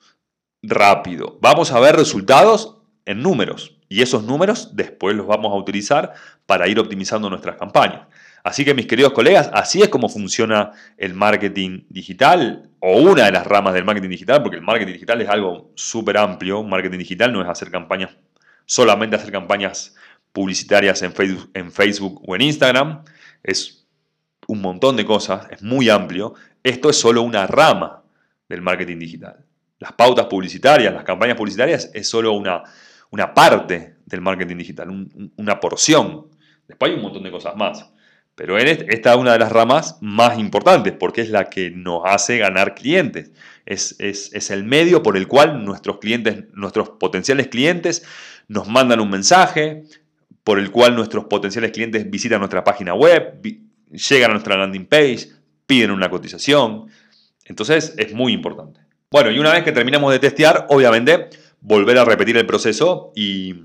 rápido. 0.61 1.37
Vamos 1.41 1.71
a 1.71 1.79
ver 1.79 1.95
resultados 1.95 2.77
en 3.05 3.21
números. 3.21 3.76
Y 3.89 4.01
esos 4.01 4.23
números 4.23 4.75
después 4.75 5.15
los 5.15 5.27
vamos 5.27 5.51
a 5.53 5.55
utilizar 5.55 6.13
para 6.45 6.67
ir 6.67 6.79
optimizando 6.79 7.29
nuestras 7.29 7.55
campañas. 7.55 8.07
Así 8.43 8.63
que 8.63 8.73
mis 8.73 8.87
queridos 8.87 9.13
colegas, 9.13 9.49
así 9.53 9.81
es 9.81 9.89
como 9.89 10.07
funciona 10.07 10.71
el 10.97 11.13
marketing 11.13 11.83
digital 11.89 12.69
o 12.79 12.97
una 12.97 13.25
de 13.25 13.31
las 13.31 13.45
ramas 13.45 13.73
del 13.73 13.83
marketing 13.83 14.09
digital, 14.09 14.41
porque 14.41 14.57
el 14.57 14.63
marketing 14.63 14.93
digital 14.93 15.21
es 15.21 15.29
algo 15.29 15.71
súper 15.75 16.17
amplio. 16.17 16.63
Marketing 16.63 16.97
digital 16.97 17.33
no 17.33 17.41
es 17.41 17.49
hacer 17.49 17.71
campañas, 17.71 18.11
solamente 18.65 19.15
hacer 19.15 19.31
campañas 19.31 19.95
publicitarias 20.31 21.01
en 21.01 21.11
Facebook, 21.11 21.49
en 21.53 21.71
Facebook 21.71 22.21
o 22.25 22.35
en 22.35 22.41
Instagram. 22.41 23.03
Es 23.43 23.85
un 24.47 24.61
montón 24.61 24.95
de 24.95 25.05
cosas, 25.05 25.47
es 25.51 25.61
muy 25.61 25.89
amplio. 25.89 26.33
Esto 26.63 26.89
es 26.89 26.97
solo 26.97 27.23
una 27.23 27.47
rama 27.47 28.03
del 28.47 28.61
marketing 28.61 28.99
digital. 28.99 29.45
Las 29.79 29.93
pautas 29.93 30.27
publicitarias, 30.27 30.93
las 30.93 31.03
campañas 31.03 31.37
publicitarias 31.37 31.91
es 31.93 32.07
solo 32.07 32.31
una, 32.33 32.63
una 33.11 33.33
parte 33.33 33.95
del 34.05 34.21
marketing 34.21 34.57
digital, 34.57 35.07
una 35.35 35.59
porción. 35.59 36.27
Después 36.67 36.91
hay 36.91 36.97
un 36.97 37.03
montón 37.03 37.23
de 37.23 37.31
cosas 37.31 37.55
más. 37.55 37.91
Pero 38.37 38.55
esta 38.59 39.13
es 39.13 39.17
una 39.17 39.33
de 39.33 39.39
las 39.39 39.51
ramas 39.51 39.97
más 39.99 40.37
importantes 40.37 40.93
porque 40.93 41.21
es 41.21 41.31
la 41.31 41.45
que 41.49 41.71
nos 41.71 42.03
hace 42.05 42.37
ganar 42.37 42.75
clientes. 42.75 43.31
Es, 43.65 43.95
es, 43.97 44.51
el 44.51 44.63
medio 44.63 45.01
por 45.01 45.17
el 45.17 45.27
cual 45.27 45.65
nuestros 45.65 45.97
clientes, 45.97 46.43
nuestros 46.53 46.89
potenciales 46.89 47.47
clientes 47.47 48.05
nos 48.47 48.67
mandan 48.67 48.99
un 48.99 49.09
mensaje, 49.09 49.85
por 50.43 50.59
el 50.59 50.69
cual 50.69 50.95
nuestros 50.95 51.25
potenciales 51.25 51.71
clientes 51.71 52.07
visitan 52.11 52.37
nuestra 52.37 52.63
página 52.63 52.93
web, 52.93 53.41
llegan 53.89 54.29
a 54.29 54.33
nuestra 54.35 54.55
landing 54.55 54.85
page, 54.85 55.29
piden 55.65 55.89
una 55.89 56.07
cotización. 56.07 56.85
Entonces 57.45 57.95
es 57.97 58.13
muy 58.13 58.33
importante. 58.33 58.81
Bueno, 59.09 59.31
y 59.31 59.39
una 59.39 59.51
vez 59.51 59.63
que 59.63 59.71
terminamos 59.71 60.11
de 60.11 60.19
testear, 60.19 60.67
obviamente, 60.69 61.29
volver 61.61 61.97
a 61.97 62.05
repetir 62.05 62.37
el 62.37 62.45
proceso 62.45 63.11
y, 63.15 63.55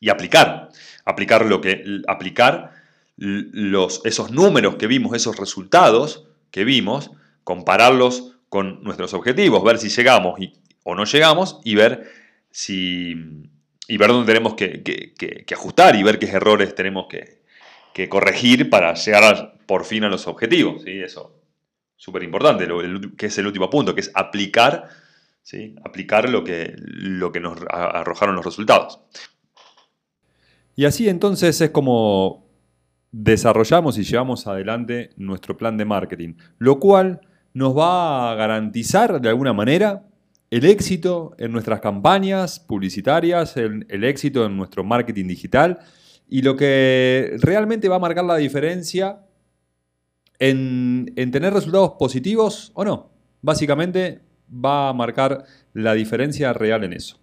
y 0.00 0.08
aplicar. 0.08 0.68
Aplicar, 1.04 1.46
lo 1.46 1.60
que, 1.60 2.02
aplicar 2.08 2.72
los, 3.16 4.00
esos 4.04 4.30
números 4.30 4.76
que 4.76 4.86
vimos, 4.86 5.14
esos 5.14 5.36
resultados 5.36 6.26
que 6.50 6.64
vimos, 6.64 7.10
compararlos 7.44 8.36
con 8.48 8.82
nuestros 8.82 9.14
objetivos, 9.14 9.62
ver 9.64 9.78
si 9.78 9.88
llegamos 9.88 10.38
o 10.84 10.94
no 10.94 11.04
llegamos 11.04 11.60
y 11.64 11.74
ver 11.74 12.10
si 12.50 13.50
y 13.86 13.96
ver 13.96 14.08
dónde 14.08 14.32
tenemos 14.32 14.54
que, 14.54 15.44
ajustar 15.52 15.96
y 15.96 16.02
ver 16.02 16.18
qué 16.18 16.26
errores 16.26 16.74
tenemos 16.74 17.06
que, 17.08 18.08
corregir 18.08 18.70
para 18.70 18.94
llegar 18.94 19.58
por 19.66 19.84
fin 19.84 20.04
a 20.04 20.08
los 20.08 20.26
objetivos. 20.26 20.82
¿sí? 20.82 21.00
Eso 21.00 21.40
súper 21.96 22.22
importante, 22.22 22.66
que 23.16 23.26
es 23.26 23.38
el 23.38 23.46
último 23.46 23.70
punto, 23.70 23.94
que 23.94 24.00
es 24.00 24.10
aplicar, 24.14 24.88
¿sí? 25.44 25.76
aplicar 25.84 26.28
lo 26.28 26.42
que, 26.42 26.74
lo 26.76 27.30
que 27.30 27.38
nos 27.38 27.58
arrojaron 27.70 28.34
los 28.34 28.44
resultados. 28.44 29.00
Y 30.74 30.86
así 30.86 31.08
entonces 31.08 31.60
es 31.60 31.70
como 31.70 32.48
desarrollamos 33.12 33.96
y 33.96 34.02
llevamos 34.02 34.48
adelante 34.48 35.10
nuestro 35.16 35.56
plan 35.56 35.76
de 35.76 35.84
marketing, 35.84 36.34
lo 36.58 36.80
cual 36.80 37.20
nos 37.52 37.76
va 37.76 38.32
a 38.32 38.34
garantizar 38.34 39.20
de 39.20 39.28
alguna 39.28 39.52
manera 39.52 40.08
el 40.50 40.64
éxito 40.64 41.34
en 41.38 41.52
nuestras 41.52 41.80
campañas 41.80 42.58
publicitarias, 42.58 43.56
el, 43.56 44.04
éxito 44.04 44.46
en 44.46 44.56
nuestro 44.56 44.82
marketing 44.82 45.26
digital 45.28 45.78
y 46.28 46.42
lo 46.42 46.56
que 46.56 47.36
realmente 47.40 47.88
va 47.88 47.96
a 47.96 48.00
marcar 48.00 48.24
la 48.24 48.36
diferencia 48.36 49.20
en, 50.40 51.12
en 51.14 51.30
tener 51.30 51.52
resultados 51.52 51.92
positivos 51.98 52.72
o 52.74 52.84
no. 52.84 53.12
Básicamente 53.42 54.23
va 54.48 54.88
a 54.88 54.92
marcar 54.92 55.44
la 55.72 55.94
diferencia 55.94 56.52
real 56.52 56.84
en 56.84 56.92
eso. 56.92 57.18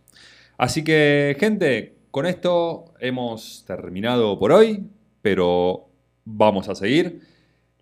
Así 0.57 0.83
que, 0.83 1.35
gente, 1.39 1.95
con 2.11 2.25
esto 2.25 2.93
hemos 2.99 3.63
terminado 3.65 4.37
por 4.37 4.51
hoy, 4.51 4.85
pero 5.21 5.89
vamos 6.25 6.69
a 6.69 6.75
seguir. 6.75 7.21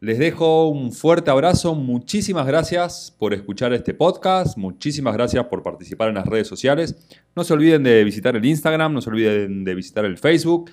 Les 0.02 0.18
dejo 0.18 0.70
un 0.70 0.94
fuerte 0.94 1.30
abrazo, 1.30 1.76
muchísimas 1.76 2.48
gracias 2.48 3.14
por 3.20 3.34
escuchar 3.34 3.74
este 3.74 3.94
podcast, 3.94 4.58
muchísimas 4.58 5.14
gracias 5.14 5.44
por 5.48 5.62
participar 5.62 6.08
en 6.08 6.16
las 6.16 6.26
redes 6.26 6.48
sociales. 6.48 6.96
No 7.36 7.44
se 7.44 7.52
olviden 7.52 7.84
de 7.84 8.06
visitar 8.06 8.38
el 8.38 8.46
Instagram, 8.46 8.94
no 8.94 9.02
se 9.02 9.10
olviden 9.10 9.66
de 9.66 9.76
visitar 9.76 10.06
el 10.06 10.18
Facebook, 10.18 10.72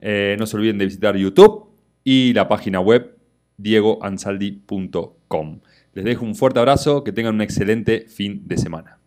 eh, 0.00 0.36
no 0.38 0.46
se 0.46 0.56
olviden 0.56 0.78
de 0.78 0.84
visitar 0.84 1.16
YouTube 1.16 1.70
y 2.04 2.32
la 2.34 2.46
página 2.46 2.78
web 2.78 3.18
diegoansaldi.com. 3.56 5.60
Les 5.94 6.04
dejo 6.04 6.24
un 6.24 6.34
fuerte 6.34 6.58
abrazo, 6.58 7.02
que 7.04 7.12
tengan 7.12 7.34
un 7.34 7.42
excelente 7.42 8.06
fin 8.08 8.46
de 8.46 8.58
semana. 8.58 8.97